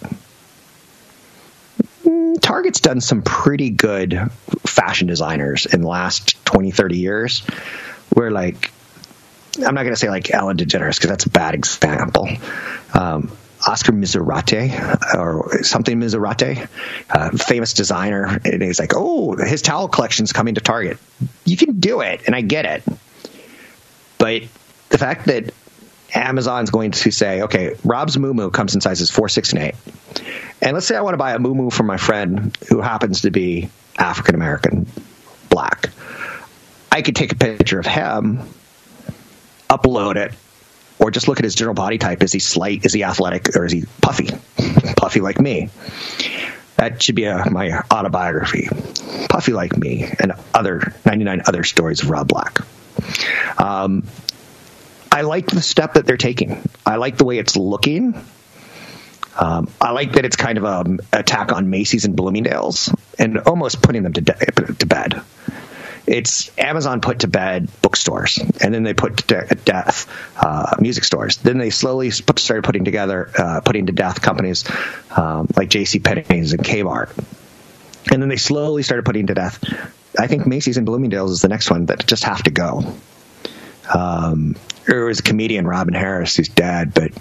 Mm, 2.05 2.41
Target's 2.41 2.79
done 2.79 3.01
some 3.01 3.21
pretty 3.21 3.69
good 3.69 4.31
fashion 4.65 5.07
designers 5.07 5.67
in 5.67 5.81
the 5.81 5.87
last 5.87 6.43
20, 6.45 6.71
30 6.71 6.97
years 6.97 7.41
where 8.13 8.31
like 8.31 8.71
I'm 9.57 9.75
not 9.75 9.83
going 9.83 9.93
to 9.93 9.99
say 9.99 10.09
like 10.09 10.31
Ellen 10.31 10.57
DeGeneres 10.57 10.97
because 10.97 11.09
that's 11.09 11.25
a 11.25 11.29
bad 11.29 11.53
example. 11.53 12.27
Um, 12.93 13.31
Oscar 13.67 13.91
Miserate 13.91 14.71
or 15.15 15.63
something 15.63 15.97
Miserate, 15.97 16.67
uh, 17.09 17.29
famous 17.31 17.73
designer, 17.73 18.39
and 18.43 18.61
he's 18.61 18.79
like, 18.79 18.91
"Oh, 18.95 19.35
his 19.35 19.61
towel 19.61 19.87
collection's 19.87 20.33
coming 20.33 20.55
to 20.55 20.61
Target. 20.61 20.97
You 21.45 21.55
can 21.55 21.79
do 21.79 22.01
it, 22.01 22.23
and 22.25 22.35
I 22.35 22.41
get 22.41 22.65
it." 22.65 22.83
But 24.17 24.43
the 24.89 24.97
fact 24.97 25.27
that 25.27 25.53
Amazon's 26.13 26.71
going 26.71 26.91
to 26.91 27.11
say, 27.11 27.43
"Okay, 27.43 27.75
Rob's 27.83 28.17
Moo 28.17 28.49
comes 28.49 28.75
in 28.75 28.81
sizes 28.81 29.09
four, 29.09 29.29
six, 29.29 29.53
and 29.53 29.63
eight, 29.63 29.75
and 30.61 30.73
let's 30.73 30.85
say 30.85 30.95
I 30.95 31.01
want 31.01 31.13
to 31.13 31.17
buy 31.17 31.33
a 31.33 31.39
Moo 31.39 31.69
from 31.69 31.85
my 31.85 31.97
friend 31.97 32.57
who 32.69 32.81
happens 32.81 33.21
to 33.21 33.31
be 33.31 33.69
African 33.97 34.35
American, 34.35 34.87
black." 35.49 35.89
I 36.91 37.01
could 37.01 37.15
take 37.15 37.31
a 37.31 37.35
picture 37.35 37.79
of 37.79 37.87
him, 37.87 38.41
upload 39.77 40.15
it, 40.15 40.33
or 40.99 41.11
just 41.11 41.27
look 41.27 41.39
at 41.39 41.43
his 41.43 41.55
general 41.55 41.73
body 41.73 41.97
type. 41.97 42.23
Is 42.23 42.31
he 42.31 42.39
slight? 42.39 42.85
Is 42.85 42.93
he 42.93 43.03
athletic? 43.03 43.55
Or 43.55 43.65
is 43.65 43.71
he 43.71 43.83
puffy? 44.01 44.29
puffy 44.97 45.21
like 45.21 45.39
me. 45.39 45.69
That 46.75 47.01
should 47.01 47.15
be 47.15 47.25
a, 47.25 47.49
my 47.49 47.81
autobiography. 47.91 48.67
Puffy 49.29 49.53
like 49.53 49.77
me 49.77 50.09
and 50.19 50.33
other 50.53 50.93
99 51.05 51.43
other 51.45 51.63
stories 51.63 52.01
of 52.03 52.09
Rob 52.09 52.27
Black. 52.27 52.59
Um, 53.57 54.05
I 55.11 55.21
like 55.21 55.47
the 55.47 55.61
step 55.61 55.93
that 55.93 56.05
they're 56.05 56.17
taking. 56.17 56.61
I 56.85 56.95
like 56.95 57.17
the 57.17 57.25
way 57.25 57.37
it's 57.37 57.55
looking. 57.55 58.15
Um, 59.39 59.69
I 59.79 59.91
like 59.91 60.13
that 60.13 60.25
it's 60.25 60.35
kind 60.35 60.57
of 60.57 60.63
an 60.63 60.99
attack 61.11 61.51
on 61.51 61.69
Macy's 61.69 62.05
and 62.05 62.15
Bloomingdale's 62.15 62.93
and 63.17 63.39
almost 63.39 63.81
putting 63.81 64.03
them 64.03 64.13
to, 64.13 64.21
de- 64.21 64.73
to 64.73 64.85
bed 64.85 65.21
it's 66.05 66.51
Amazon 66.57 67.01
put 67.01 67.19
to 67.19 67.27
bed 67.27 67.69
bookstores, 67.81 68.37
and 68.37 68.73
then 68.73 68.83
they 68.83 68.93
put 68.93 69.17
to 69.17 69.57
death 69.63 70.07
uh, 70.37 70.75
music 70.79 71.03
stores. 71.03 71.37
Then 71.37 71.57
they 71.57 71.69
slowly 71.69 72.11
started 72.11 72.63
putting 72.63 72.83
together, 72.83 73.29
uh, 73.37 73.61
putting 73.61 73.85
to 73.85 73.93
death 73.93 74.21
companies 74.21 74.65
um, 75.15 75.47
like 75.55 75.69
J.C. 75.69 75.99
Penney's 75.99 76.53
and 76.53 76.63
Kmart, 76.63 77.09
and 78.11 78.21
then 78.21 78.29
they 78.29 78.37
slowly 78.37 78.83
started 78.83 79.05
putting 79.05 79.27
to 79.27 79.33
death. 79.33 79.63
I 80.19 80.27
think 80.27 80.45
Macy's 80.45 80.77
and 80.77 80.85
Bloomingdale's 80.85 81.31
is 81.31 81.41
the 81.41 81.47
next 81.47 81.71
one 81.71 81.87
that 81.87 82.05
just 82.05 82.25
have 82.25 82.43
to 82.43 82.51
go. 82.51 82.93
Um, 83.93 84.55
there 84.85 85.05
was 85.05 85.19
a 85.19 85.23
comedian 85.23 85.67
Robin 85.67 85.93
Harris 85.93 86.35
who's 86.35 86.49
dead, 86.49 86.93
but 86.93 87.11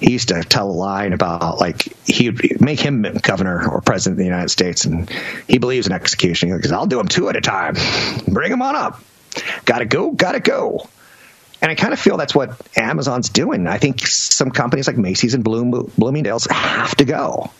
he 0.00 0.12
used 0.12 0.28
to 0.28 0.42
tell 0.42 0.70
a 0.70 0.72
line 0.72 1.12
about 1.12 1.58
like 1.58 1.82
he'd 2.06 2.60
make 2.60 2.80
him 2.80 3.02
governor 3.22 3.68
or 3.68 3.80
president 3.80 4.14
of 4.14 4.18
the 4.18 4.24
United 4.24 4.50
States, 4.50 4.84
and 4.84 5.10
he 5.46 5.58
believes 5.58 5.86
in 5.86 5.92
execution. 5.92 6.54
Because 6.54 6.72
I'll 6.72 6.86
do 6.86 6.96
them 6.96 7.08
two 7.08 7.28
at 7.28 7.36
a 7.36 7.40
time. 7.40 7.74
Bring 8.26 8.50
them 8.50 8.62
on 8.62 8.76
up. 8.76 9.00
Gotta 9.64 9.84
go. 9.84 10.12
Gotta 10.12 10.40
go. 10.40 10.88
And 11.60 11.70
I 11.70 11.74
kind 11.74 11.92
of 11.92 11.98
feel 11.98 12.18
that's 12.18 12.34
what 12.34 12.60
Amazon's 12.76 13.30
doing. 13.30 13.66
I 13.66 13.78
think 13.78 14.06
some 14.06 14.50
companies 14.50 14.86
like 14.86 14.98
Macy's 14.98 15.34
and 15.34 15.42
Bloom, 15.42 15.70
Bloomingdale's 15.96 16.46
have 16.50 16.94
to 16.96 17.06
go. 17.06 17.50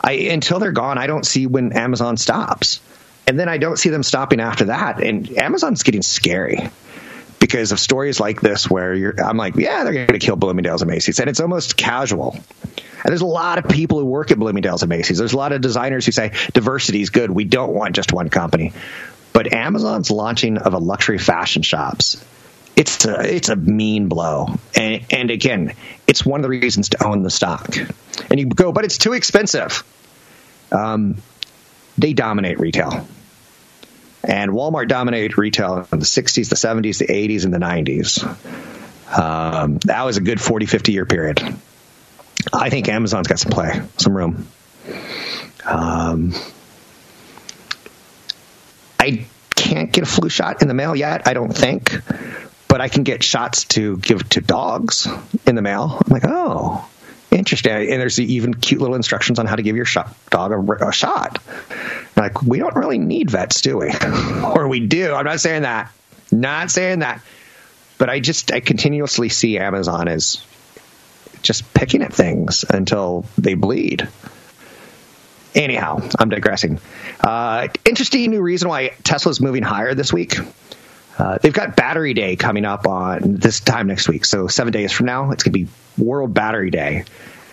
I, 0.00 0.12
until 0.12 0.58
they're 0.58 0.72
gone, 0.72 0.96
I 0.96 1.06
don't 1.06 1.26
see 1.26 1.46
when 1.46 1.72
Amazon 1.74 2.16
stops. 2.16 2.80
And 3.26 3.38
then 3.38 3.48
I 3.48 3.58
don't 3.58 3.78
see 3.78 3.90
them 3.90 4.02
stopping 4.02 4.40
after 4.40 4.66
that. 4.66 5.02
And 5.02 5.30
Amazon's 5.38 5.82
getting 5.82 6.02
scary 6.02 6.70
because 7.42 7.72
of 7.72 7.80
stories 7.80 8.20
like 8.20 8.40
this 8.40 8.70
where 8.70 9.16
I'm 9.18 9.36
like, 9.36 9.56
yeah, 9.56 9.82
they're 9.82 9.92
going 9.92 10.06
to 10.06 10.20
kill 10.20 10.36
Bloomingdale's 10.36 10.80
and 10.82 10.88
Macy's, 10.88 11.18
and 11.18 11.28
it's 11.28 11.40
almost 11.40 11.76
casual. 11.76 12.34
And 12.34 13.10
there's 13.10 13.20
a 13.20 13.26
lot 13.26 13.58
of 13.58 13.68
people 13.68 13.98
who 13.98 14.04
work 14.04 14.30
at 14.30 14.38
Bloomingdale's 14.38 14.84
and 14.84 14.88
Macy's. 14.88 15.18
There's 15.18 15.32
a 15.32 15.36
lot 15.36 15.50
of 15.50 15.60
designers 15.60 16.06
who 16.06 16.12
say 16.12 16.30
diversity 16.52 17.02
is 17.02 17.10
good. 17.10 17.32
We 17.32 17.42
don't 17.42 17.74
want 17.74 17.96
just 17.96 18.12
one 18.12 18.30
company. 18.30 18.72
But 19.32 19.52
Amazon's 19.52 20.08
launching 20.08 20.56
of 20.56 20.72
a 20.72 20.78
luxury 20.78 21.18
fashion 21.18 21.62
shops. 21.62 22.24
It's 22.76 23.04
a 23.06 23.20
it's 23.20 23.48
a 23.48 23.56
mean 23.56 24.06
blow, 24.06 24.46
and 24.76 25.04
and 25.10 25.32
again, 25.32 25.74
it's 26.06 26.24
one 26.24 26.38
of 26.38 26.42
the 26.42 26.48
reasons 26.48 26.90
to 26.90 27.04
own 27.04 27.24
the 27.24 27.30
stock. 27.30 27.76
And 28.30 28.38
you 28.38 28.46
go, 28.46 28.70
but 28.70 28.84
it's 28.84 28.98
too 28.98 29.14
expensive. 29.14 29.82
Um, 30.70 31.16
they 31.98 32.12
dominate 32.12 32.60
retail. 32.60 33.04
And 34.24 34.52
Walmart 34.52 34.88
dominated 34.88 35.36
retail 35.36 35.86
in 35.90 35.98
the 35.98 36.04
60s, 36.04 36.48
the 36.48 36.56
70s, 36.56 36.98
the 36.98 37.06
80s, 37.06 37.44
and 37.44 37.52
the 37.52 37.58
90s. 37.58 38.22
Um, 39.18 39.78
that 39.84 40.04
was 40.04 40.16
a 40.16 40.20
good 40.20 40.40
40, 40.40 40.66
50 40.66 40.92
year 40.92 41.06
period. 41.06 41.40
I 42.52 42.70
think 42.70 42.88
Amazon's 42.88 43.28
got 43.28 43.38
some 43.38 43.52
play, 43.52 43.82
some 43.98 44.16
room. 44.16 44.46
Um, 45.64 46.34
I 48.98 49.26
can't 49.54 49.92
get 49.92 50.04
a 50.04 50.06
flu 50.06 50.28
shot 50.28 50.62
in 50.62 50.68
the 50.68 50.74
mail 50.74 50.96
yet, 50.96 51.26
I 51.26 51.34
don't 51.34 51.52
think, 51.52 51.92
but 52.68 52.80
I 52.80 52.88
can 52.88 53.02
get 53.02 53.22
shots 53.22 53.64
to 53.64 53.96
give 53.98 54.28
to 54.30 54.40
dogs 54.40 55.08
in 55.46 55.54
the 55.54 55.62
mail. 55.62 56.00
I'm 56.04 56.12
like, 56.12 56.24
oh, 56.26 56.88
interesting. 57.32 57.72
And 57.72 58.00
there's 58.00 58.20
even 58.20 58.54
cute 58.54 58.80
little 58.80 58.96
instructions 58.96 59.38
on 59.38 59.46
how 59.46 59.56
to 59.56 59.62
give 59.62 59.76
your 59.76 59.84
shot, 59.84 60.14
dog 60.30 60.52
a, 60.52 60.88
a 60.88 60.92
shot. 60.92 61.42
Like, 62.16 62.42
we 62.42 62.58
don't 62.58 62.76
really 62.76 62.98
need 62.98 63.30
vets, 63.30 63.60
do 63.62 63.78
we? 63.78 63.92
or 64.44 64.68
we 64.68 64.80
do. 64.80 65.12
I'm 65.14 65.24
not 65.24 65.40
saying 65.40 65.62
that. 65.62 65.92
Not 66.30 66.70
saying 66.70 67.00
that. 67.00 67.22
But 67.98 68.10
I 68.10 68.20
just, 68.20 68.52
I 68.52 68.60
continuously 68.60 69.28
see 69.28 69.58
Amazon 69.58 70.08
as 70.08 70.44
just 71.42 71.72
picking 71.74 72.02
at 72.02 72.12
things 72.12 72.64
until 72.68 73.24
they 73.36 73.54
bleed. 73.54 74.08
Anyhow, 75.54 76.00
I'm 76.18 76.30
digressing. 76.30 76.80
Uh, 77.20 77.68
interesting 77.84 78.30
new 78.30 78.40
reason 78.40 78.68
why 78.68 78.88
Tesla's 79.04 79.40
moving 79.40 79.62
higher 79.62 79.94
this 79.94 80.12
week. 80.12 80.36
Uh, 81.18 81.38
they've 81.40 81.52
got 81.52 81.76
Battery 81.76 82.14
Day 82.14 82.36
coming 82.36 82.64
up 82.64 82.86
on 82.86 83.36
this 83.36 83.60
time 83.60 83.86
next 83.86 84.08
week. 84.08 84.24
So, 84.24 84.46
seven 84.48 84.72
days 84.72 84.92
from 84.92 85.06
now, 85.06 85.30
it's 85.30 85.42
going 85.42 85.52
to 85.52 85.58
be 85.58 85.68
World 86.02 86.32
Battery 86.34 86.70
Day. 86.70 87.04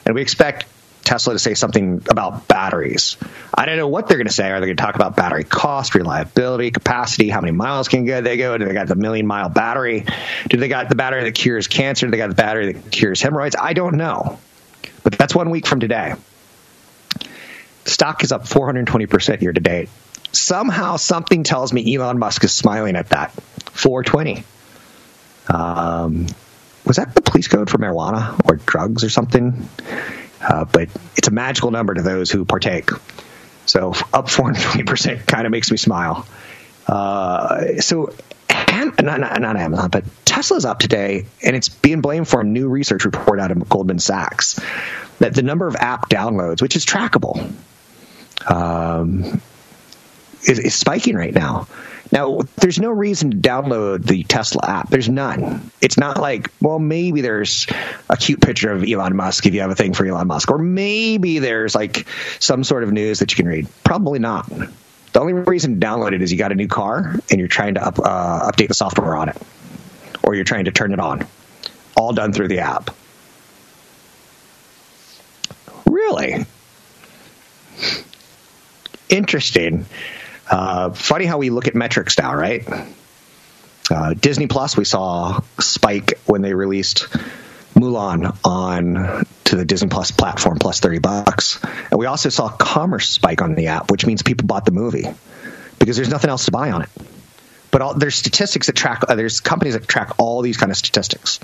And 0.06 0.16
we 0.16 0.22
expect 0.22 0.66
Tesla 1.04 1.34
to 1.34 1.40
say 1.40 1.56
something 1.56 2.04
about 2.10 2.48
batteries. 2.48 3.18
I 3.54 3.66
don't 3.66 3.78
know 3.78 3.88
what 3.88 4.08
they're 4.08 4.18
going 4.18 4.28
to 4.28 4.34
say. 4.34 4.52
Are 4.52 4.60
they 4.60 4.68
going 4.68 4.78
to 4.78 4.84
talk 4.84 4.94
about 4.94 5.16
battery 5.16 5.44
cost, 5.44 5.96
reliability, 5.96 6.72
capacity, 6.72 7.30
how 7.30 7.42
many 7.42 7.52
miles 7.52 7.88
can 7.88 8.06
they 8.06 8.38
go? 8.38 8.58
Do 8.58 8.66
they 8.66 8.74
got 8.74 8.88
the 8.88 8.96
million 8.96 9.26
mile 9.26 9.50
battery? 9.50 10.06
Do 10.48 10.58
they 10.58 10.68
got 10.68 10.88
the 10.88 10.96
battery 10.96 11.24
that 11.24 11.34
cures 11.34 11.68
cancer? 11.68 12.06
Do 12.06 12.12
they 12.12 12.18
got 12.18 12.30
the 12.30 12.36
battery 12.36 12.74
that 12.74 12.92
cures 12.92 13.22
hemorrhoids? 13.22 13.56
I 13.60 13.74
don't 13.74 13.96
know. 13.96 14.38
But 15.04 15.18
that's 15.18 15.34
one 15.34 15.50
week 15.50 15.66
from 15.66 15.80
today. 15.80 16.14
Stock 17.86 18.24
is 18.24 18.32
up 18.32 18.46
420% 18.46 19.42
year 19.42 19.52
to 19.52 19.60
date. 19.60 19.90
Somehow 20.32 20.98
something 20.98 21.44
tells 21.44 21.74
me 21.74 21.96
Elon 21.96 22.20
Musk 22.20 22.44
is 22.44 22.52
smiling 22.52 22.96
at 22.96 23.10
that. 23.10 23.32
420. 23.72 24.44
Um, 25.48 26.28
was 26.86 26.98
that 26.98 27.16
the 27.16 27.22
police 27.22 27.48
code 27.48 27.70
for 27.70 27.78
marijuana 27.78 28.40
or 28.46 28.58
drugs 28.58 29.04
or 29.04 29.10
something? 29.10 29.68
Uh, 30.42 30.66
but 30.66 30.90
it's 31.16 31.28
a 31.28 31.32
magical 31.32 31.72
number 31.72 31.94
to 31.94 32.02
those 32.02 32.32
who 32.32 32.46
partake. 32.46 32.90
So 33.66 33.90
up 34.14 34.28
420% 34.28 35.26
kind 35.28 35.46
of 35.46 35.52
makes 35.52 35.70
me 35.72 35.78
smile. 35.78 36.28
Uh, 36.88 37.80
so 37.82 38.14
not, 38.50 39.04
not, 39.04 39.42
not, 39.42 39.58
Amazon, 39.58 39.90
but 39.90 40.04
Tesla's 40.26 40.66
up 40.66 40.80
today, 40.80 41.26
and 41.44 41.56
it's 41.56 41.70
being 41.70 42.02
blamed 42.02 42.28
for 42.28 42.42
a 42.42 42.44
new 42.44 42.68
research 42.68 43.06
report 43.06 43.40
out 43.40 43.52
of 43.52 43.70
Goldman 43.70 44.00
Sachs 44.00 44.60
that 45.20 45.36
the 45.36 45.44
number 45.44 45.68
of 45.68 45.76
app 45.76 46.10
downloads, 46.10 46.62
which 46.62 46.76
is 46.76 46.86
trackable, 46.86 47.52
um, 48.50 49.42
is, 50.44 50.60
is 50.60 50.76
spiking 50.76 51.16
right 51.16 51.34
now. 51.34 51.68
Now, 52.12 52.40
there's 52.58 52.80
no 52.80 52.90
reason 52.90 53.32
to 53.32 53.38
download 53.38 54.04
the 54.04 54.24
Tesla 54.24 54.68
app. 54.68 54.90
There's 54.90 55.08
none. 55.08 55.72
It's 55.80 55.98
not 55.98 56.18
like, 56.18 56.50
well, 56.60 56.80
maybe 56.80 57.22
there's 57.22 57.68
a 58.10 58.18
cute 58.18 58.42
picture 58.42 58.72
of 58.72 58.84
Elon 58.84 59.16
Musk 59.16 59.46
if 59.46 59.54
you 59.54 59.62
have 59.62 59.70
a 59.70 59.76
thing 59.76 59.94
for 59.94 60.06
Elon 60.06 60.26
Musk, 60.26 60.50
or 60.50 60.58
maybe 60.58 61.38
there's 61.38 61.76
like 61.76 62.08
some 62.40 62.64
sort 62.64 62.84
of 62.84 62.92
news 62.92 63.20
that 63.20 63.32
you 63.32 63.36
can 63.36 63.48
read. 63.48 63.68
Probably 63.84 64.18
not. 64.18 64.50
The 64.50 65.20
only 65.20 65.34
reason 65.34 65.80
to 65.80 65.86
download 65.86 66.14
it 66.14 66.22
is 66.22 66.32
you 66.32 66.38
got 66.38 66.52
a 66.52 66.56
new 66.56 66.68
car 66.68 67.16
and 67.30 67.40
you're 67.40 67.48
trying 67.48 67.76
to 67.76 67.86
up, 67.86 68.00
uh, 68.00 68.52
update 68.52 68.70
the 68.70 68.74
software 68.74 69.16
on 69.16 69.30
it, 69.30 69.38
or 70.24 70.34
you're 70.34 70.46
trying 70.46 70.66
to 70.66 70.72
turn 70.72 70.94
it 70.94 71.00
on. 71.00 71.28
All 71.96 72.14
done 72.14 72.34
through 72.34 72.48
the 72.48 72.60
app. 72.60 72.90
Really? 75.86 76.46
Interesting. 79.10 79.86
Uh, 80.50 80.92
funny 80.92 81.26
how 81.26 81.38
we 81.38 81.50
look 81.50 81.68
at 81.68 81.76
metrics 81.76 82.18
now, 82.18 82.34
right? 82.34 82.68
Uh, 83.92 84.14
Disney 84.14 84.48
Plus, 84.48 84.76
we 84.76 84.86
saw 84.86 85.42
spike 85.60 86.20
when 86.26 86.42
they 86.42 86.54
released 86.54 87.08
Mulan 87.76 88.36
on 88.44 89.26
to 89.46 89.56
the 89.56 89.66
Disney 89.66 89.90
Plus 89.90 90.12
platform, 90.12 90.58
plus 90.60 90.80
thirty 90.80 91.00
bucks, 91.00 91.60
and 91.64 92.00
we 92.00 92.06
also 92.06 92.30
saw 92.30 92.50
commerce 92.50 93.10
spike 93.10 93.42
on 93.42 93.56
the 93.56 93.68
app, 93.68 93.92
which 93.92 94.06
means 94.06 94.22
people 94.22 94.48
bought 94.48 94.66
the 94.66 94.72
movie 94.72 95.08
because 95.80 95.96
there's 95.96 96.10
nothing 96.10 96.30
else 96.30 96.46
to 96.46 96.52
buy 96.52 96.72
on 96.72 96.82
it. 96.82 96.90
But 97.72 97.82
all, 97.82 97.94
there's 97.94 98.16
statistics 98.16 98.68
that 98.68 98.76
track. 98.76 99.04
Uh, 99.08 99.16
there's 99.16 99.40
companies 99.40 99.76
that 99.76 99.88
track 99.88 100.14
all 100.18 100.42
these 100.42 100.58
kind 100.58 100.72
of 100.72 100.78
statistics. 100.78 101.40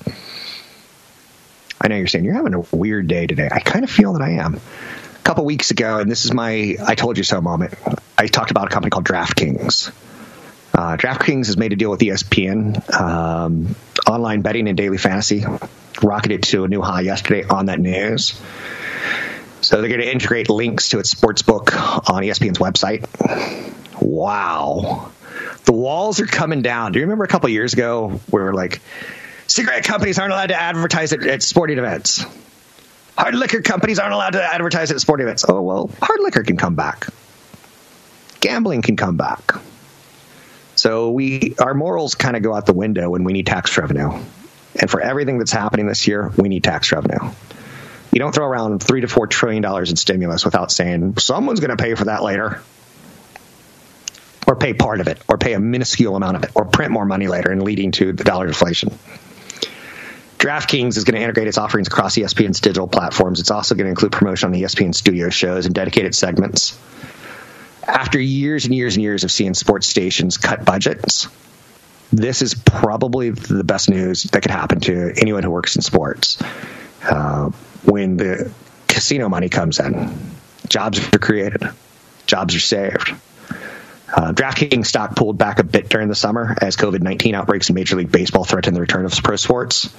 I 1.79 1.87
know 1.87 1.95
you're 1.97 2.07
saying 2.07 2.25
you're 2.25 2.33
having 2.33 2.53
a 2.53 2.63
weird 2.71 3.07
day 3.07 3.27
today. 3.27 3.49
I 3.51 3.59
kind 3.59 3.83
of 3.83 3.91
feel 3.91 4.13
that 4.13 4.21
I 4.21 4.31
am. 4.31 4.59
Couple 5.25 5.43
weeks 5.43 5.71
ago, 5.71 5.97
and 5.97 6.09
this 6.09 6.25
is 6.25 6.33
my 6.33 6.77
I 6.85 6.93
told 6.93 7.17
you 7.17 7.23
so 7.23 7.41
moment, 7.41 7.73
I 8.15 8.27
talked 8.27 8.51
about 8.51 8.67
a 8.67 8.69
company 8.69 8.91
called 8.91 9.05
DraftKings. 9.05 9.91
Uh, 10.71 10.97
DraftKings 10.97 11.47
has 11.47 11.57
made 11.57 11.73
a 11.73 11.75
deal 11.75 11.89
with 11.89 11.99
ESPN, 11.99 12.93
um, 12.93 13.75
online 14.05 14.41
betting 14.41 14.67
and 14.67 14.77
daily 14.77 14.99
fantasy, 14.99 15.43
rocketed 16.03 16.43
to 16.43 16.63
a 16.63 16.67
new 16.67 16.79
high 16.79 17.01
yesterday 17.01 17.43
on 17.43 17.65
that 17.65 17.79
news. 17.79 18.39
So 19.61 19.81
they're 19.81 19.89
going 19.89 20.01
to 20.01 20.11
integrate 20.11 20.47
links 20.47 20.89
to 20.89 20.99
its 20.99 21.09
sports 21.09 21.41
book 21.41 21.73
on 21.75 22.21
ESPN's 22.21 22.59
website. 22.59 23.03
Wow. 23.99 25.11
The 25.63 25.73
walls 25.73 26.19
are 26.19 26.27
coming 26.27 26.61
down. 26.61 26.91
Do 26.91 26.99
you 26.99 27.05
remember 27.05 27.23
a 27.23 27.27
couple 27.27 27.49
years 27.49 27.73
ago 27.73 28.21
where 28.29 28.43
we 28.43 28.47
were 28.49 28.53
like, 28.53 28.79
cigarette 29.47 29.85
companies 29.85 30.19
aren't 30.19 30.33
allowed 30.33 30.47
to 30.47 30.61
advertise 30.61 31.13
at, 31.13 31.25
at 31.25 31.41
sporting 31.41 31.79
events? 31.79 32.23
Hard 33.17 33.35
liquor 33.35 33.61
companies 33.61 33.99
aren't 33.99 34.13
allowed 34.13 34.33
to 34.33 34.43
advertise 34.43 34.91
at 34.91 34.99
sporting 34.99 35.25
events. 35.27 35.45
Oh, 35.47 35.61
well, 35.61 35.89
hard 36.01 36.19
liquor 36.19 36.43
can 36.43 36.57
come 36.57 36.75
back. 36.75 37.07
Gambling 38.41 38.81
can 38.81 38.97
come 38.97 39.15
back. 39.15 39.53
So 40.75 41.11
we 41.11 41.55
our 41.57 41.73
morals 41.73 42.15
kind 42.15 42.35
of 42.35 42.43
go 42.43 42.53
out 42.53 42.65
the 42.65 42.73
window 42.73 43.09
when 43.09 43.23
we 43.23 43.33
need 43.33 43.47
tax 43.47 43.77
revenue. 43.77 44.11
And 44.79 44.91
for 44.91 44.99
everything 44.99 45.37
that's 45.37 45.53
happening 45.53 45.87
this 45.87 46.05
year, 46.07 46.31
we 46.35 46.49
need 46.49 46.63
tax 46.63 46.91
revenue. 46.91 47.31
You 48.11 48.19
don't 48.19 48.35
throw 48.35 48.45
around 48.45 48.83
three 48.83 49.01
to 49.01 49.07
four 49.07 49.27
trillion 49.27 49.63
dollars 49.63 49.89
in 49.89 49.95
stimulus 49.95 50.43
without 50.43 50.71
saying 50.71 51.17
someone's 51.17 51.61
going 51.61 51.75
to 51.75 51.81
pay 51.81 51.95
for 51.95 52.05
that 52.05 52.23
later, 52.23 52.61
or 54.45 54.57
pay 54.57 54.73
part 54.73 54.99
of 54.99 55.07
it, 55.07 55.21
or 55.29 55.37
pay 55.37 55.53
a 55.53 55.59
minuscule 55.59 56.15
amount 56.15 56.35
of 56.37 56.43
it, 56.43 56.51
or 56.55 56.65
print 56.65 56.91
more 56.91 57.05
money 57.05 57.27
later, 57.27 57.51
and 57.51 57.63
leading 57.63 57.91
to 57.93 58.11
the 58.11 58.23
dollar 58.25 58.47
inflation. 58.47 58.97
DraftKings 60.45 60.95
is 60.95 61.05
going 61.05 61.15
to 61.15 61.21
integrate 61.21 61.47
its 61.47 61.57
offerings 61.57 61.87
across 61.87 62.15
ESPN's 62.15 62.59
digital 62.59 62.87
platforms. 62.87 63.39
It's 63.39 63.49
also 63.49 63.73
going 63.73 63.85
to 63.85 63.89
include 63.89 64.11
promotion 64.11 64.49
on 64.49 64.53
ESPN 64.53 64.93
studio 64.93 65.29
shows 65.29 65.65
and 65.65 65.73
dedicated 65.73 66.13
segments. 66.13 66.77
After 67.83 68.19
years 68.19 68.65
and 68.65 68.75
years 68.75 68.95
and 68.95 69.01
years 69.01 69.23
of 69.23 69.31
seeing 69.31 69.55
sports 69.55 69.87
stations 69.87 70.37
cut 70.37 70.63
budgets, 70.63 71.27
this 72.13 72.43
is 72.43 72.53
probably 72.53 73.31
the 73.31 73.63
best 73.63 73.89
news 73.89 74.21
that 74.21 74.43
could 74.43 74.51
happen 74.51 74.81
to 74.81 75.13
anyone 75.17 75.41
who 75.41 75.49
works 75.49 75.77
in 75.77 75.81
sports. 75.81 76.39
Uh, 77.01 77.49
when 77.83 78.17
the 78.17 78.51
casino 78.87 79.27
money 79.27 79.49
comes 79.49 79.79
in, 79.79 80.15
jobs 80.69 80.99
are 81.11 81.17
created, 81.17 81.67
jobs 82.27 82.53
are 82.53 82.59
saved. 82.59 83.15
Uh, 84.07 84.31
DraftKings 84.33 84.85
stock 84.85 85.15
pulled 85.15 85.37
back 85.37 85.59
a 85.59 85.63
bit 85.63 85.89
during 85.89 86.07
the 86.07 86.15
summer 86.15 86.55
as 86.61 86.77
COVID 86.77 87.01
19 87.01 87.35
outbreaks 87.35 87.69
in 87.69 87.75
Major 87.75 87.95
League 87.95 88.11
Baseball 88.11 88.43
threatened 88.43 88.75
the 88.75 88.81
return 88.81 89.05
of 89.05 89.11
pro 89.23 89.35
sports. 89.35 89.93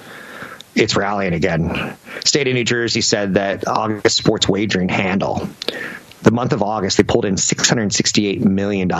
It's 0.75 0.95
rallying 0.95 1.33
again. 1.33 1.97
State 2.23 2.47
of 2.47 2.53
New 2.53 2.63
Jersey 2.63 3.01
said 3.01 3.33
that 3.33 3.67
August 3.67 4.15
sports 4.15 4.47
wagering 4.47 4.89
handle, 4.89 5.49
the 6.21 6.31
month 6.31 6.53
of 6.53 6.61
August, 6.61 6.97
they 6.97 7.03
pulled 7.03 7.25
in 7.25 7.35
$668 7.35 8.41
million. 8.45 8.91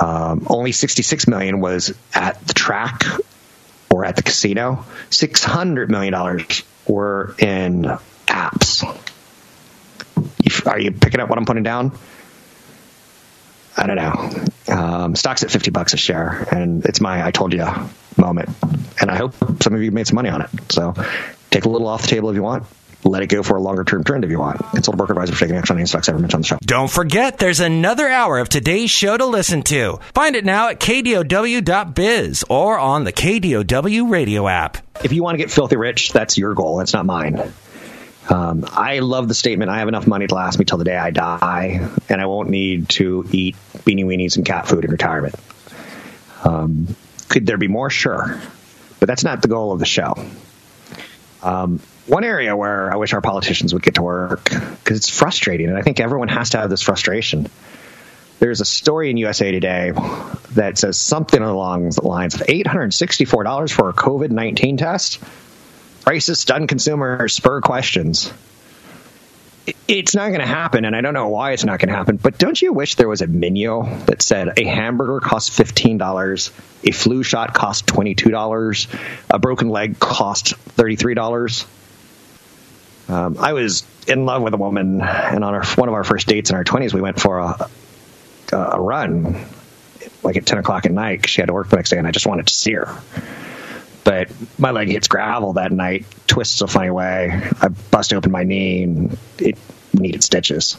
Um, 0.00 0.46
only 0.48 0.72
66 0.72 1.28
million 1.28 1.60
was 1.60 1.94
at 2.12 2.40
the 2.46 2.54
track 2.54 3.04
or 3.90 4.04
at 4.04 4.16
the 4.16 4.22
casino. 4.22 4.84
$600 5.10 5.88
million 5.88 6.44
were 6.88 7.34
in 7.38 7.84
apps. 8.26 8.84
Are 10.66 10.80
you 10.80 10.90
picking 10.90 11.20
up 11.20 11.28
what 11.28 11.38
I'm 11.38 11.44
putting 11.44 11.62
down? 11.62 11.96
I 13.76 13.86
don't 13.86 13.96
know. 13.96 14.74
Um, 14.74 15.16
stock's 15.16 15.42
at 15.42 15.50
50 15.50 15.70
bucks 15.70 15.94
a 15.94 15.96
share, 15.96 16.46
and 16.50 16.84
it's 16.84 17.00
my 17.00 17.24
I 17.24 17.30
told 17.30 17.52
you 17.52 17.66
moment. 18.16 18.48
And 19.00 19.10
I 19.10 19.16
hope 19.16 19.34
some 19.62 19.74
of 19.74 19.82
you 19.82 19.90
made 19.90 20.06
some 20.06 20.14
money 20.16 20.28
on 20.28 20.42
it. 20.42 20.50
So 20.70 20.94
take 21.50 21.64
a 21.64 21.68
little 21.68 21.88
off 21.88 22.02
the 22.02 22.08
table 22.08 22.30
if 22.30 22.36
you 22.36 22.42
want 22.42 22.64
let 23.04 23.22
it 23.22 23.28
go 23.28 23.42
for 23.42 23.56
a 23.56 23.60
longer 23.60 23.84
term 23.84 24.04
trend 24.04 24.24
if 24.24 24.30
you 24.30 24.38
want. 24.38 24.58
Consult 24.70 24.94
a 24.94 24.96
broker 24.96 25.12
advisor 25.12 25.32
for 25.34 25.40
taking 25.40 25.56
action 25.56 25.74
on 25.74 25.80
any 25.80 25.86
stocks 25.86 26.08
ever 26.08 26.18
mentioned 26.18 26.36
on 26.36 26.40
the 26.42 26.46
show. 26.46 26.58
Don't 26.62 26.90
forget, 26.90 27.38
there's 27.38 27.60
another 27.60 28.08
hour 28.08 28.38
of 28.38 28.48
today's 28.48 28.90
show 28.90 29.16
to 29.16 29.26
listen 29.26 29.62
to. 29.64 29.98
Find 30.14 30.36
it 30.36 30.44
now 30.44 30.68
at 30.68 30.80
kdow.biz 30.80 32.44
or 32.48 32.78
on 32.78 33.04
the 33.04 33.12
KDOW 33.12 34.10
radio 34.10 34.48
app. 34.48 34.78
If 35.02 35.12
you 35.12 35.22
want 35.22 35.34
to 35.34 35.38
get 35.38 35.50
filthy 35.50 35.76
rich, 35.76 36.12
that's 36.12 36.38
your 36.38 36.54
goal. 36.54 36.78
That's 36.78 36.92
not 36.92 37.04
mine. 37.04 37.52
Um, 38.28 38.64
I 38.70 39.00
love 39.00 39.28
the 39.28 39.34
statement 39.34 39.70
I 39.70 39.78
have 39.78 39.88
enough 39.88 40.06
money 40.06 40.26
to 40.26 40.34
last 40.34 40.58
me 40.58 40.64
till 40.64 40.78
the 40.78 40.84
day 40.84 40.96
I 40.96 41.10
die, 41.10 41.88
and 42.08 42.20
I 42.20 42.26
won't 42.26 42.48
need 42.48 42.88
to 42.90 43.26
eat 43.30 43.56
beanie 43.84 44.04
weenies 44.04 44.36
and 44.36 44.46
cat 44.46 44.66
food 44.66 44.84
in 44.84 44.90
retirement. 44.90 45.34
Um, 46.42 46.96
could 47.28 47.46
there 47.46 47.58
be 47.58 47.68
more? 47.68 47.90
Sure. 47.90 48.40
But 49.00 49.06
that's 49.06 49.24
not 49.24 49.42
the 49.42 49.48
goal 49.48 49.72
of 49.72 49.78
the 49.78 49.86
show. 49.86 50.14
Um, 51.42 51.80
one 52.06 52.24
area 52.24 52.56
where 52.56 52.92
I 52.92 52.96
wish 52.96 53.12
our 53.12 53.20
politicians 53.20 53.74
would 53.74 53.82
get 53.82 53.94
to 53.94 54.02
work 54.02 54.44
because 54.44 54.96
it's 54.96 55.10
frustrating, 55.10 55.68
and 55.68 55.76
I 55.76 55.82
think 55.82 56.00
everyone 56.00 56.28
has 56.28 56.50
to 56.50 56.58
have 56.58 56.70
this 56.70 56.82
frustration. 56.82 57.48
There's 58.40 58.60
a 58.60 58.64
story 58.64 59.10
in 59.10 59.16
USA 59.18 59.52
Today 59.52 59.92
that 60.52 60.76
says 60.78 60.98
something 60.98 61.40
along 61.40 61.90
the 61.90 62.06
lines 62.06 62.34
of 62.34 62.42
$864 62.42 63.72
for 63.72 63.88
a 63.88 63.92
COVID 63.92 64.30
19 64.30 64.76
test. 64.76 65.20
Prices 66.04 66.38
stun 66.40 66.66
consumers, 66.66 67.32
spur 67.32 67.60
questions. 67.60 68.32
It's 69.88 70.14
not 70.14 70.28
going 70.28 70.40
to 70.40 70.46
happen, 70.46 70.84
and 70.84 70.94
I 70.94 71.00
don't 71.00 71.14
know 71.14 71.28
why 71.28 71.52
it's 71.52 71.64
not 71.64 71.78
going 71.78 71.88
to 71.88 71.94
happen. 71.94 72.18
But 72.18 72.36
don't 72.36 72.60
you 72.60 72.74
wish 72.74 72.96
there 72.96 73.08
was 73.08 73.22
a 73.22 73.26
menu 73.26 73.84
that 74.06 74.20
said 74.20 74.58
a 74.58 74.64
hamburger 74.64 75.20
costs 75.20 75.56
fifteen 75.56 75.96
dollars, 75.96 76.50
a 76.82 76.90
flu 76.90 77.22
shot 77.22 77.54
costs 77.54 77.82
twenty 77.82 78.14
two 78.14 78.30
dollars, 78.30 78.86
a 79.30 79.38
broken 79.38 79.70
leg 79.70 79.98
costs 79.98 80.52
thirty 80.52 80.96
three 80.96 81.14
dollars? 81.14 81.64
Um, 83.08 83.38
I 83.38 83.54
was 83.54 83.84
in 84.06 84.26
love 84.26 84.42
with 84.42 84.54
a 84.54 84.58
woman, 84.58 85.00
and 85.00 85.44
on 85.44 85.54
our, 85.54 85.64
one 85.64 85.88
of 85.88 85.94
our 85.94 86.04
first 86.04 86.26
dates 86.26 86.50
in 86.50 86.56
our 86.56 86.64
20s, 86.64 86.94
we 86.94 87.00
went 87.00 87.20
for 87.20 87.38
a, 87.38 87.68
a 88.52 88.80
run, 88.80 89.44
like 90.22 90.36
at 90.36 90.46
10 90.46 90.58
o'clock 90.58 90.86
at 90.86 90.92
night. 90.92 91.22
Cause 91.22 91.30
She 91.30 91.42
had 91.42 91.48
to 91.48 91.52
work 91.52 91.68
the 91.68 91.76
next 91.76 91.90
day, 91.90 91.98
and 91.98 92.06
I 92.06 92.12
just 92.12 92.26
wanted 92.26 92.46
to 92.46 92.54
see 92.54 92.72
her. 92.72 92.98
But 94.04 94.30
my 94.58 94.70
leg 94.70 94.88
hits 94.88 95.08
gravel 95.08 95.54
that 95.54 95.72
night, 95.72 96.06
twists 96.26 96.60
a 96.60 96.66
funny 96.66 96.90
way. 96.90 97.42
I 97.60 97.68
bust 97.68 98.12
open 98.12 98.30
my 98.30 98.44
knee, 98.44 98.82
and 98.82 99.18
it 99.38 99.56
needed 99.92 100.22
stitches. 100.22 100.76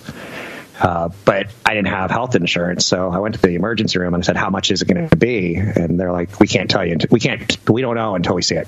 Uh, 0.79 1.09
but 1.23 1.49
I 1.65 1.73
didn't 1.73 1.87
have 1.87 2.11
health 2.11 2.35
insurance, 2.35 2.85
so 2.85 3.09
I 3.09 3.19
went 3.19 3.35
to 3.35 3.41
the 3.41 3.55
emergency 3.55 3.97
room 3.97 4.13
and 4.13 4.23
I 4.23 4.25
said, 4.25 4.35
"How 4.35 4.49
much 4.49 4.71
is 4.71 4.81
it 4.81 4.87
going 4.87 5.09
to 5.09 5.15
be?" 5.15 5.55
And 5.55 5.99
they're 5.99 6.11
like, 6.11 6.39
"We 6.39 6.47
can't 6.47 6.69
tell 6.69 6.85
you. 6.85 6.97
We 7.09 7.19
can't. 7.19 7.57
We 7.69 7.81
don't 7.81 7.95
know 7.95 8.15
until 8.15 8.35
we 8.35 8.41
see 8.41 8.55
it." 8.55 8.67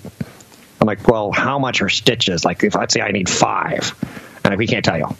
I'm 0.79 0.85
like, 0.85 1.07
well, 1.07 1.31
how 1.31 1.59
much 1.59 1.81
are 1.81 1.89
stitches? 1.89 2.45
Like, 2.45 2.63
if 2.63 2.75
I'd 2.75 2.91
say 2.91 3.01
I 3.01 3.11
need 3.11 3.29
five, 3.29 3.95
and 4.43 4.57
we 4.57 4.67
can't 4.67 4.85
tell 4.85 4.97
you. 4.97 5.15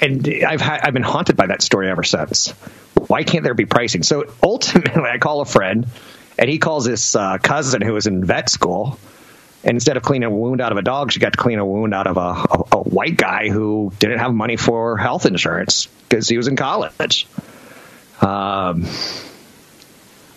And 0.00 0.28
I've 0.46 0.60
had, 0.60 0.80
I've 0.82 0.94
been 0.94 1.02
haunted 1.02 1.36
by 1.36 1.46
that 1.46 1.62
story 1.62 1.90
ever 1.90 2.02
since. 2.02 2.50
Why 3.08 3.24
can't 3.24 3.44
there 3.44 3.54
be 3.54 3.66
pricing? 3.66 4.02
So 4.02 4.32
ultimately, 4.42 5.02
I 5.02 5.18
call 5.18 5.40
a 5.40 5.44
friend, 5.44 5.86
and 6.38 6.50
he 6.50 6.58
calls 6.58 6.84
his 6.84 7.14
uh, 7.16 7.38
cousin 7.38 7.82
who 7.82 7.92
was 7.92 8.06
in 8.06 8.24
vet 8.24 8.48
school. 8.48 8.98
And 9.62 9.76
instead 9.76 9.96
of 9.96 10.02
cleaning 10.02 10.26
a 10.26 10.30
wound 10.30 10.60
out 10.60 10.72
of 10.72 10.78
a 10.78 10.82
dog, 10.82 11.10
she 11.10 11.20
got 11.20 11.32
to 11.32 11.38
clean 11.38 11.58
a 11.58 11.64
wound 11.64 11.94
out 11.94 12.06
of 12.06 12.18
a, 12.18 12.20
a, 12.20 12.64
a 12.72 12.82
white 12.82 13.16
guy 13.16 13.48
who 13.48 13.92
didn't 13.98 14.18
have 14.18 14.34
money 14.34 14.56
for 14.56 14.98
health 14.98 15.24
insurance 15.24 15.86
because 15.86 16.28
he 16.28 16.36
was 16.36 16.48
in 16.48 16.56
college. 16.56 17.26
Um, 18.20 18.86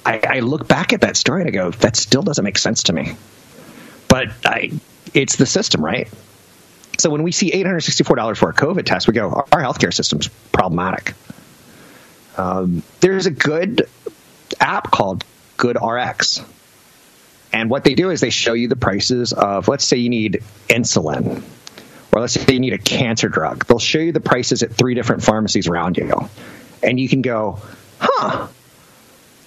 I, 0.06 0.22
I 0.24 0.40
look 0.40 0.68
back 0.68 0.94
at 0.94 1.02
that 1.02 1.18
story 1.18 1.42
and 1.42 1.50
I 1.50 1.52
go, 1.52 1.72
that 1.72 1.98
still 1.98 2.24
doesn't 2.24 2.44
make 2.44 2.58
sense 2.58 2.84
to 2.84 2.94
me. 2.94 3.16
But 4.08 4.30
I, 4.46 4.72
it's 5.14 5.36
the 5.36 5.46
system, 5.46 5.84
right? 5.84 6.08
So 6.98 7.10
when 7.10 7.24
we 7.24 7.34
see 7.34 7.52
$864 7.52 8.38
for 8.38 8.50
a 8.50 8.54
COVID 8.54 8.86
test, 8.86 9.08
we 9.08 9.14
go, 9.14 9.30
our 9.52 9.62
healthcare 9.62 9.94
system's 9.94 10.30
problematic. 10.52 11.14
Um, 12.38 12.84
there's 13.02 13.26
a 13.26 13.32
good 13.32 13.90
app 14.60 14.90
called 14.92 15.26
GoodRx. 15.58 16.46
And 17.54 17.70
what 17.70 17.84
they 17.84 17.96
do 17.96 18.10
is 18.10 18.22
they 18.22 18.30
show 18.30 18.54
you 18.54 18.68
the 18.68 18.76
prices 18.76 19.34
of, 19.34 19.68
let's 19.68 19.86
say 19.86 19.98
you 19.98 20.10
need 20.10 20.44
insulin, 20.70 21.42
or 22.12 22.22
let's 22.22 22.34
say 22.34 22.54
you 22.54 22.60
need 22.60 22.74
a 22.74 22.78
cancer 22.78 23.30
drug. 23.30 23.66
They'll 23.66 23.80
show 23.80 24.00
you 24.00 24.12
the 24.12 24.20
prices 24.20 24.64
at 24.64 24.74
three 24.74 24.96
different 24.96 25.24
pharmacies 25.24 25.68
around 25.68 25.98
you. 25.98 26.30
And 26.84 27.00
you 27.00 27.10
can 27.10 27.22
go, 27.22 27.60
huh, 28.00 28.48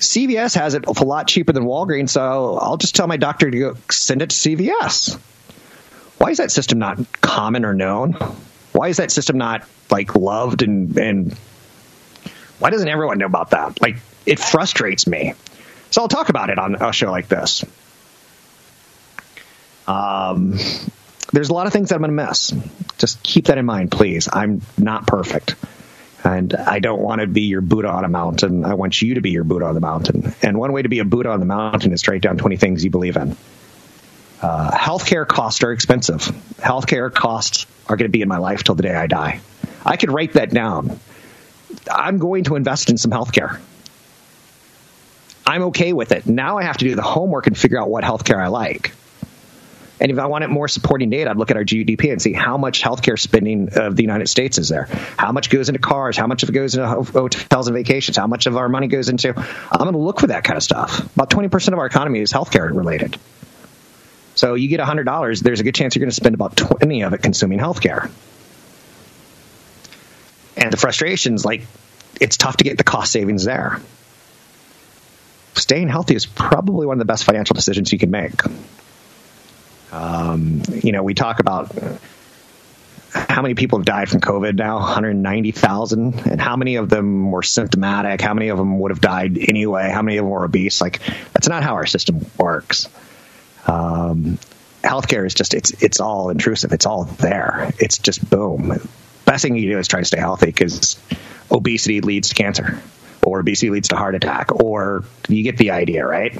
CVS 0.00 0.54
has 0.54 0.74
it 0.74 0.86
a 0.86 1.04
lot 1.04 1.28
cheaper 1.28 1.52
than 1.52 1.64
Walgreens, 1.64 2.10
so 2.10 2.56
I'll 2.56 2.78
just 2.78 2.96
tell 2.96 3.06
my 3.06 3.18
doctor 3.18 3.50
to 3.50 3.58
go 3.58 3.76
send 3.90 4.22
it 4.22 4.30
to 4.30 4.36
CVS. 4.36 5.18
Why 6.16 6.30
is 6.30 6.38
that 6.38 6.50
system 6.50 6.78
not 6.78 6.98
common 7.20 7.64
or 7.64 7.74
known? 7.74 8.14
Why 8.72 8.88
is 8.88 8.96
that 8.96 9.10
system 9.10 9.36
not 9.38 9.66
like 9.90 10.16
loved 10.16 10.62
and 10.62 10.96
and 10.96 11.32
why 12.58 12.70
doesn't 12.70 12.88
everyone 12.88 13.18
know 13.18 13.26
about 13.26 13.50
that? 13.50 13.80
Like 13.80 13.96
it 14.26 14.38
frustrates 14.38 15.06
me. 15.06 15.34
So 15.90 16.02
I'll 16.02 16.08
talk 16.08 16.28
about 16.28 16.50
it 16.50 16.58
on 16.58 16.76
a 16.76 16.92
show 16.92 17.10
like 17.10 17.28
this. 17.28 17.64
Um, 19.86 20.58
there's 21.32 21.48
a 21.48 21.52
lot 21.52 21.66
of 21.66 21.72
things 21.72 21.88
that 21.88 21.96
I'm 21.96 22.02
going 22.02 22.16
to 22.16 22.26
miss. 22.26 22.52
Just 22.98 23.22
keep 23.22 23.46
that 23.46 23.58
in 23.58 23.66
mind, 23.66 23.90
please. 23.90 24.28
I'm 24.32 24.62
not 24.78 25.06
perfect. 25.06 25.56
And 26.22 26.54
I 26.54 26.80
don't 26.80 27.00
want 27.00 27.22
to 27.22 27.26
be 27.26 27.42
your 27.42 27.60
Buddha 27.60 27.88
on 27.88 28.04
a 28.04 28.08
mountain. 28.08 28.64
I 28.64 28.74
want 28.74 29.00
you 29.00 29.14
to 29.14 29.20
be 29.20 29.30
your 29.30 29.44
Buddha 29.44 29.66
on 29.66 29.74
the 29.74 29.80
mountain. 29.80 30.34
And 30.42 30.58
one 30.58 30.72
way 30.72 30.82
to 30.82 30.88
be 30.88 30.98
a 30.98 31.04
Buddha 31.04 31.30
on 31.30 31.40
the 31.40 31.46
mountain 31.46 31.92
is 31.92 32.02
to 32.02 32.10
write 32.10 32.22
down 32.22 32.36
20 32.36 32.56
things 32.56 32.84
you 32.84 32.90
believe 32.90 33.16
in. 33.16 33.36
Uh, 34.42 34.70
healthcare 34.70 35.26
costs 35.26 35.62
are 35.62 35.72
expensive. 35.72 36.20
Healthcare 36.58 37.12
costs 37.12 37.66
are 37.88 37.96
going 37.96 38.08
to 38.08 38.12
be 38.12 38.22
in 38.22 38.28
my 38.28 38.38
life 38.38 38.64
till 38.64 38.74
the 38.74 38.82
day 38.82 38.94
I 38.94 39.06
die. 39.06 39.40
I 39.84 39.96
could 39.96 40.10
write 40.10 40.34
that 40.34 40.50
down. 40.50 40.98
I'm 41.90 42.18
going 42.18 42.44
to 42.44 42.56
invest 42.56 42.90
in 42.90 42.98
some 42.98 43.10
healthcare. 43.10 43.58
I'm 45.50 45.62
okay 45.64 45.92
with 45.92 46.12
it. 46.12 46.26
Now 46.26 46.58
I 46.58 46.62
have 46.62 46.76
to 46.76 46.84
do 46.84 46.94
the 46.94 47.02
homework 47.02 47.48
and 47.48 47.58
figure 47.58 47.76
out 47.76 47.90
what 47.90 48.04
healthcare 48.04 48.38
I 48.38 48.46
like. 48.46 48.92
And 49.98 50.12
if 50.12 50.18
I 50.20 50.26
wanted 50.26 50.48
more 50.48 50.68
supporting 50.68 51.10
data, 51.10 51.28
I'd 51.28 51.36
look 51.36 51.50
at 51.50 51.56
our 51.56 51.64
GDP 51.64 52.12
and 52.12 52.22
see 52.22 52.32
how 52.32 52.56
much 52.56 52.80
healthcare 52.80 53.18
spending 53.18 53.68
of 53.74 53.96
the 53.96 54.02
United 54.04 54.28
States 54.28 54.58
is 54.58 54.68
there. 54.68 54.84
How 55.18 55.32
much 55.32 55.50
goes 55.50 55.68
into 55.68 55.80
cars? 55.80 56.16
How 56.16 56.28
much 56.28 56.44
of 56.44 56.50
it 56.50 56.52
goes 56.52 56.76
into 56.76 56.86
hotels 56.86 57.66
and 57.66 57.76
vacations? 57.76 58.16
How 58.16 58.28
much 58.28 58.46
of 58.46 58.56
our 58.56 58.68
money 58.68 58.86
goes 58.86 59.08
into? 59.08 59.36
I'm 59.36 59.78
going 59.78 59.92
to 59.92 59.98
look 59.98 60.20
for 60.20 60.28
that 60.28 60.44
kind 60.44 60.56
of 60.56 60.62
stuff. 60.62 61.00
About 61.16 61.30
20% 61.30 61.72
of 61.72 61.80
our 61.80 61.86
economy 61.86 62.20
is 62.20 62.32
healthcare 62.32 62.72
related. 62.72 63.18
So 64.36 64.54
you 64.54 64.68
get 64.68 64.78
$100, 64.78 65.42
there's 65.42 65.58
a 65.58 65.64
good 65.64 65.74
chance 65.74 65.96
you're 65.96 66.00
going 66.00 66.10
to 66.10 66.14
spend 66.14 66.36
about 66.36 66.56
20 66.56 67.02
of 67.02 67.12
it 67.12 67.22
consuming 67.22 67.58
healthcare. 67.58 68.08
And 70.56 70.72
the 70.72 70.76
frustrations, 70.76 71.44
like, 71.44 71.62
it's 72.20 72.36
tough 72.36 72.58
to 72.58 72.64
get 72.64 72.78
the 72.78 72.84
cost 72.84 73.10
savings 73.10 73.42
there. 73.42 73.80
Staying 75.54 75.88
healthy 75.88 76.14
is 76.14 76.26
probably 76.26 76.86
one 76.86 76.94
of 76.94 76.98
the 76.98 77.04
best 77.04 77.24
financial 77.24 77.54
decisions 77.54 77.92
you 77.92 77.98
can 77.98 78.10
make. 78.10 78.40
Um, 79.92 80.62
you 80.82 80.92
know, 80.92 81.02
we 81.02 81.14
talk 81.14 81.40
about 81.40 81.74
how 83.12 83.42
many 83.42 83.54
people 83.54 83.78
have 83.78 83.86
died 83.86 84.08
from 84.08 84.20
COVID 84.20 84.56
now 84.56 84.76
190,000. 84.76 86.26
And 86.26 86.40
how 86.40 86.56
many 86.56 86.76
of 86.76 86.88
them 86.88 87.30
were 87.30 87.42
symptomatic? 87.42 88.20
How 88.20 88.34
many 88.34 88.48
of 88.48 88.58
them 88.58 88.78
would 88.78 88.90
have 88.90 89.00
died 89.00 89.36
anyway? 89.38 89.90
How 89.90 90.02
many 90.02 90.18
of 90.18 90.24
them 90.24 90.30
were 90.30 90.44
obese? 90.44 90.80
Like, 90.80 91.00
that's 91.32 91.48
not 91.48 91.62
how 91.62 91.74
our 91.74 91.86
system 91.86 92.24
works. 92.38 92.88
Um, 93.66 94.38
healthcare 94.82 95.26
is 95.26 95.34
just, 95.34 95.54
it's, 95.54 95.82
it's 95.82 96.00
all 96.00 96.30
intrusive. 96.30 96.72
It's 96.72 96.86
all 96.86 97.04
there. 97.04 97.72
It's 97.78 97.98
just 97.98 98.28
boom. 98.28 98.80
Best 99.24 99.42
thing 99.42 99.56
you 99.56 99.72
do 99.72 99.78
is 99.78 99.88
try 99.88 100.00
to 100.00 100.06
stay 100.06 100.18
healthy 100.18 100.46
because 100.46 101.00
obesity 101.50 102.00
leads 102.00 102.28
to 102.28 102.34
cancer 102.36 102.80
or 103.24 103.40
obesity 103.40 103.70
leads 103.70 103.88
to 103.88 103.96
heart 103.96 104.14
attack 104.14 104.52
or 104.52 105.04
you 105.28 105.42
get 105.42 105.56
the 105.56 105.70
idea, 105.70 106.06
right? 106.06 106.36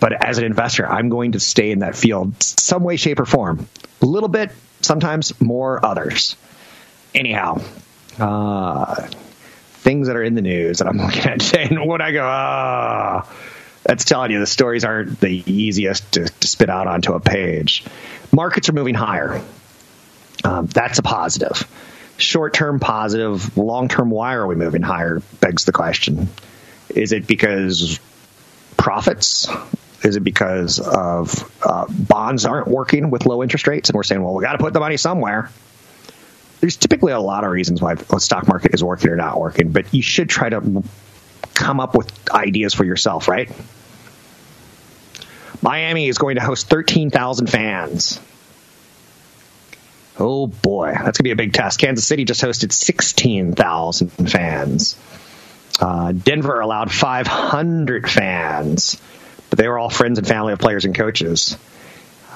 But 0.00 0.24
as 0.24 0.38
an 0.38 0.44
investor, 0.44 0.86
I'm 0.86 1.08
going 1.08 1.32
to 1.32 1.40
stay 1.40 1.70
in 1.70 1.80
that 1.80 1.96
field 1.96 2.42
some 2.42 2.84
way, 2.84 2.96
shape, 2.96 3.18
or 3.18 3.26
form. 3.26 3.68
A 4.02 4.06
little 4.06 4.28
bit, 4.28 4.52
sometimes 4.82 5.40
more 5.40 5.84
others. 5.84 6.36
Anyhow, 7.14 7.62
uh, 8.18 9.06
things 9.06 10.08
that 10.08 10.16
are 10.16 10.22
in 10.22 10.34
the 10.34 10.42
news 10.42 10.78
that 10.78 10.88
I'm 10.88 10.98
looking 11.04 11.24
at 11.24 11.40
today, 11.40 11.64
and 11.70 11.86
when 11.86 12.02
I 12.02 12.12
go, 12.12 12.24
ah, 12.24 13.32
that's 13.84 14.04
telling 14.04 14.32
you 14.32 14.40
the 14.40 14.46
stories 14.46 14.84
aren't 14.84 15.20
the 15.20 15.42
easiest 15.46 16.12
to, 16.12 16.28
to 16.28 16.48
spit 16.48 16.68
out 16.68 16.86
onto 16.86 17.14
a 17.14 17.20
page. 17.20 17.84
Markets 18.32 18.68
are 18.68 18.72
moving 18.72 18.94
higher. 18.94 19.40
Um, 20.44 20.66
that's 20.66 20.98
a 20.98 21.02
positive. 21.02 21.66
Short 22.18 22.54
term 22.54 22.80
positive, 22.80 23.56
long 23.56 23.88
term, 23.88 24.10
why 24.10 24.34
are 24.34 24.46
we 24.46 24.54
moving 24.54 24.82
higher? 24.82 25.20
Begs 25.40 25.64
the 25.64 25.72
question. 25.72 26.28
Is 26.88 27.12
it 27.12 27.26
because 27.26 28.00
profits 28.76 29.48
is 30.02 30.16
it 30.16 30.20
because 30.20 30.78
of 30.78 31.50
uh, 31.62 31.86
bonds 31.88 32.44
aren't 32.44 32.68
working 32.68 33.10
with 33.10 33.26
low 33.26 33.42
interest 33.42 33.66
rates, 33.66 33.88
and 33.88 33.96
we're 33.96 34.02
saying, 34.02 34.22
well, 34.22 34.34
we 34.34 34.42
got 34.42 34.52
to 34.52 34.58
put 34.58 34.72
the 34.72 34.80
money 34.80 34.96
somewhere? 34.96 35.50
There's 36.60 36.76
typically 36.76 37.12
a 37.12 37.20
lot 37.20 37.44
of 37.44 37.50
reasons 37.50 37.82
why 37.82 37.94
the 37.94 38.18
stock 38.18 38.46
market 38.48 38.74
is 38.74 38.82
working 38.82 39.10
or 39.10 39.16
not 39.16 39.38
working, 39.40 39.72
but 39.72 39.92
you 39.92 40.02
should 40.02 40.28
try 40.28 40.48
to 40.48 40.82
come 41.54 41.80
up 41.80 41.94
with 41.94 42.12
ideas 42.30 42.74
for 42.74 42.84
yourself, 42.84 43.28
right? 43.28 43.50
Miami 45.62 46.08
is 46.08 46.18
going 46.18 46.36
to 46.36 46.42
host 46.42 46.68
13,000 46.68 47.48
fans. 47.48 48.20
Oh 50.18 50.46
boy, 50.46 50.92
that's 50.94 51.18
to 51.18 51.22
be 51.22 51.30
a 51.30 51.36
big 51.36 51.52
test. 51.52 51.78
Kansas 51.78 52.06
City 52.06 52.24
just 52.24 52.42
hosted 52.42 52.72
16,000 52.72 54.10
fans. 54.30 54.98
Uh, 55.78 56.12
Denver 56.12 56.60
allowed 56.60 56.90
500 56.90 58.10
fans 58.10 58.98
but 59.50 59.58
they 59.58 59.68
were 59.68 59.78
all 59.78 59.90
friends 59.90 60.18
and 60.18 60.26
family 60.26 60.52
of 60.52 60.58
players 60.58 60.84
and 60.84 60.94
coaches. 60.94 61.56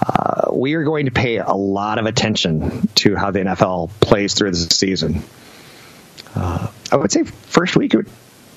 Uh, 0.06 0.52
we 0.52 0.74
are 0.74 0.84
going 0.84 1.06
to 1.06 1.12
pay 1.12 1.36
a 1.36 1.52
lot 1.52 1.98
of 1.98 2.06
attention 2.06 2.88
to 2.94 3.16
how 3.16 3.30
the 3.30 3.40
NFL 3.40 3.90
plays 4.00 4.34
through 4.34 4.50
this 4.50 4.66
season. 4.68 5.22
Uh, 6.34 6.68
I 6.90 6.96
would 6.96 7.12
say 7.12 7.24
first 7.24 7.76
week, 7.76 7.94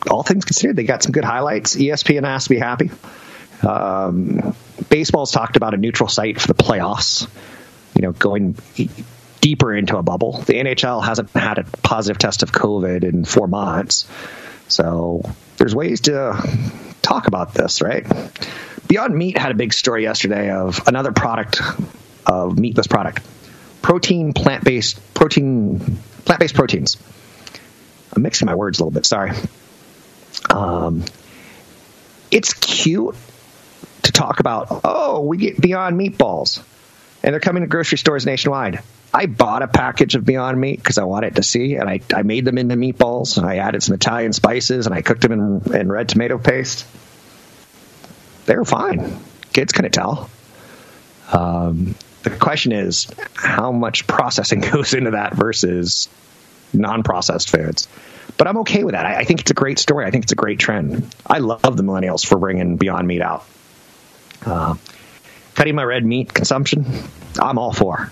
all 0.09 0.23
things 0.23 0.45
considered, 0.45 0.75
they 0.75 0.83
got 0.83 1.03
some 1.03 1.12
good 1.12 1.25
highlights. 1.25 1.75
ESPN 1.75 2.23
has 2.23 2.45
to 2.45 2.49
be 2.49 2.59
happy. 2.59 2.91
Um, 3.62 4.55
baseball's 4.89 5.31
talked 5.31 5.57
about 5.57 5.73
a 5.73 5.77
neutral 5.77 6.07
site 6.07 6.39
for 6.39 6.47
the 6.47 6.53
playoffs. 6.53 7.27
You 7.95 8.03
know, 8.03 8.12
going 8.12 8.55
deeper 9.43 9.75
into 9.75 9.97
a 9.97 10.01
bubble. 10.01 10.41
The 10.43 10.53
NHL 10.53 11.03
hasn't 11.03 11.29
had 11.32 11.58
a 11.58 11.63
positive 11.84 12.17
test 12.17 12.43
of 12.43 12.53
COVID 12.53 13.03
in 13.03 13.25
four 13.25 13.47
months, 13.47 14.08
so 14.69 15.21
there's 15.58 15.75
ways 15.75 15.99
to 16.01 16.41
talk 17.01 17.27
about 17.27 17.53
this, 17.53 17.82
right? 17.82 18.08
Beyond 18.88 19.13
Meat 19.13 19.38
had 19.38 19.51
a 19.51 19.56
big 19.56 19.73
story 19.73 20.03
yesterday 20.03 20.49
of 20.49 20.88
another 20.88 21.12
product 21.12 21.62
of 22.25 22.58
meatless 22.58 22.88
product, 22.88 23.21
protein 23.82 24.32
plant 24.32 24.63
based 24.63 24.97
protein 25.13 25.97
plant 26.23 26.39
based 26.39 26.56
proteins. 26.56 26.95
I'm 28.15 28.21
mixing 28.21 28.45
my 28.45 28.56
words 28.56 28.79
a 28.79 28.84
little 28.84 28.91
bit. 28.91 29.06
Sorry. 29.06 29.34
Um, 30.49 31.03
it's 32.32 32.53
cute 32.53 33.15
to 34.03 34.12
talk 34.13 34.39
about. 34.39 34.67
Oh, 34.86 35.19
we 35.21 35.36
get 35.36 35.60
Beyond 35.60 35.99
Meatballs, 35.99 36.63
and 37.23 37.33
they're 37.33 37.39
coming 37.39 37.63
to 37.63 37.67
grocery 37.67 37.97
stores 37.97 38.25
nationwide. 38.25 38.81
I 39.13 39.27
bought 39.27 39.62
a 39.62 39.67
package 39.67 40.15
of 40.15 40.25
Beyond 40.25 40.59
Meat 40.59 40.77
because 40.77 40.97
I 40.97 41.03
wanted 41.03 41.36
to 41.38 41.43
see, 41.43 41.75
and 41.75 41.88
I, 41.88 42.01
I 42.13 42.23
made 42.23 42.45
them 42.45 42.57
into 42.57 42.75
meatballs, 42.75 43.38
and 43.38 43.45
I 43.45 43.57
added 43.57 43.81
some 43.83 43.95
Italian 43.95 44.33
spices, 44.33 44.88
and 44.88 44.95
I 44.95 45.01
cooked 45.01 45.21
them 45.21 45.31
in, 45.31 45.75
in 45.75 45.91
red 45.91 46.09
tomato 46.09 46.38
paste. 46.38 46.86
They 48.45 48.55
were 48.55 48.65
fine. 48.65 49.19
Kids 49.53 49.71
couldn't 49.71 49.91
tell. 49.91 50.29
Um, 51.31 51.95
the 52.23 52.31
question 52.31 52.71
is, 52.71 53.07
how 53.36 53.71
much 53.71 54.07
processing 54.07 54.59
goes 54.71 54.93
into 54.93 55.12
that 55.12 55.33
versus 55.33 56.09
non-processed 56.73 57.49
foods? 57.49 57.88
But 58.36 58.47
I'm 58.47 58.57
okay 58.59 58.83
with 58.83 58.93
that. 58.93 59.05
I, 59.05 59.19
I 59.19 59.23
think 59.25 59.41
it's 59.41 59.51
a 59.51 59.55
great 59.55 59.77
story. 59.77 60.05
I 60.05 60.12
think 60.12 60.23
it's 60.23 60.31
a 60.31 60.36
great 60.36 60.59
trend. 60.59 61.13
I 61.25 61.38
love 61.38 61.77
the 61.77 61.83
millennials 61.83 62.25
for 62.25 62.38
bringing 62.38 62.77
Beyond 62.77 63.07
Meat 63.07 63.21
out. 63.21 63.45
Uh, 64.45 64.75
cutting 65.55 65.75
my 65.75 65.83
red 65.83 66.05
meat 66.05 66.33
consumption, 66.33 66.85
I'm 67.39 67.57
all 67.57 67.73
for. 67.73 68.09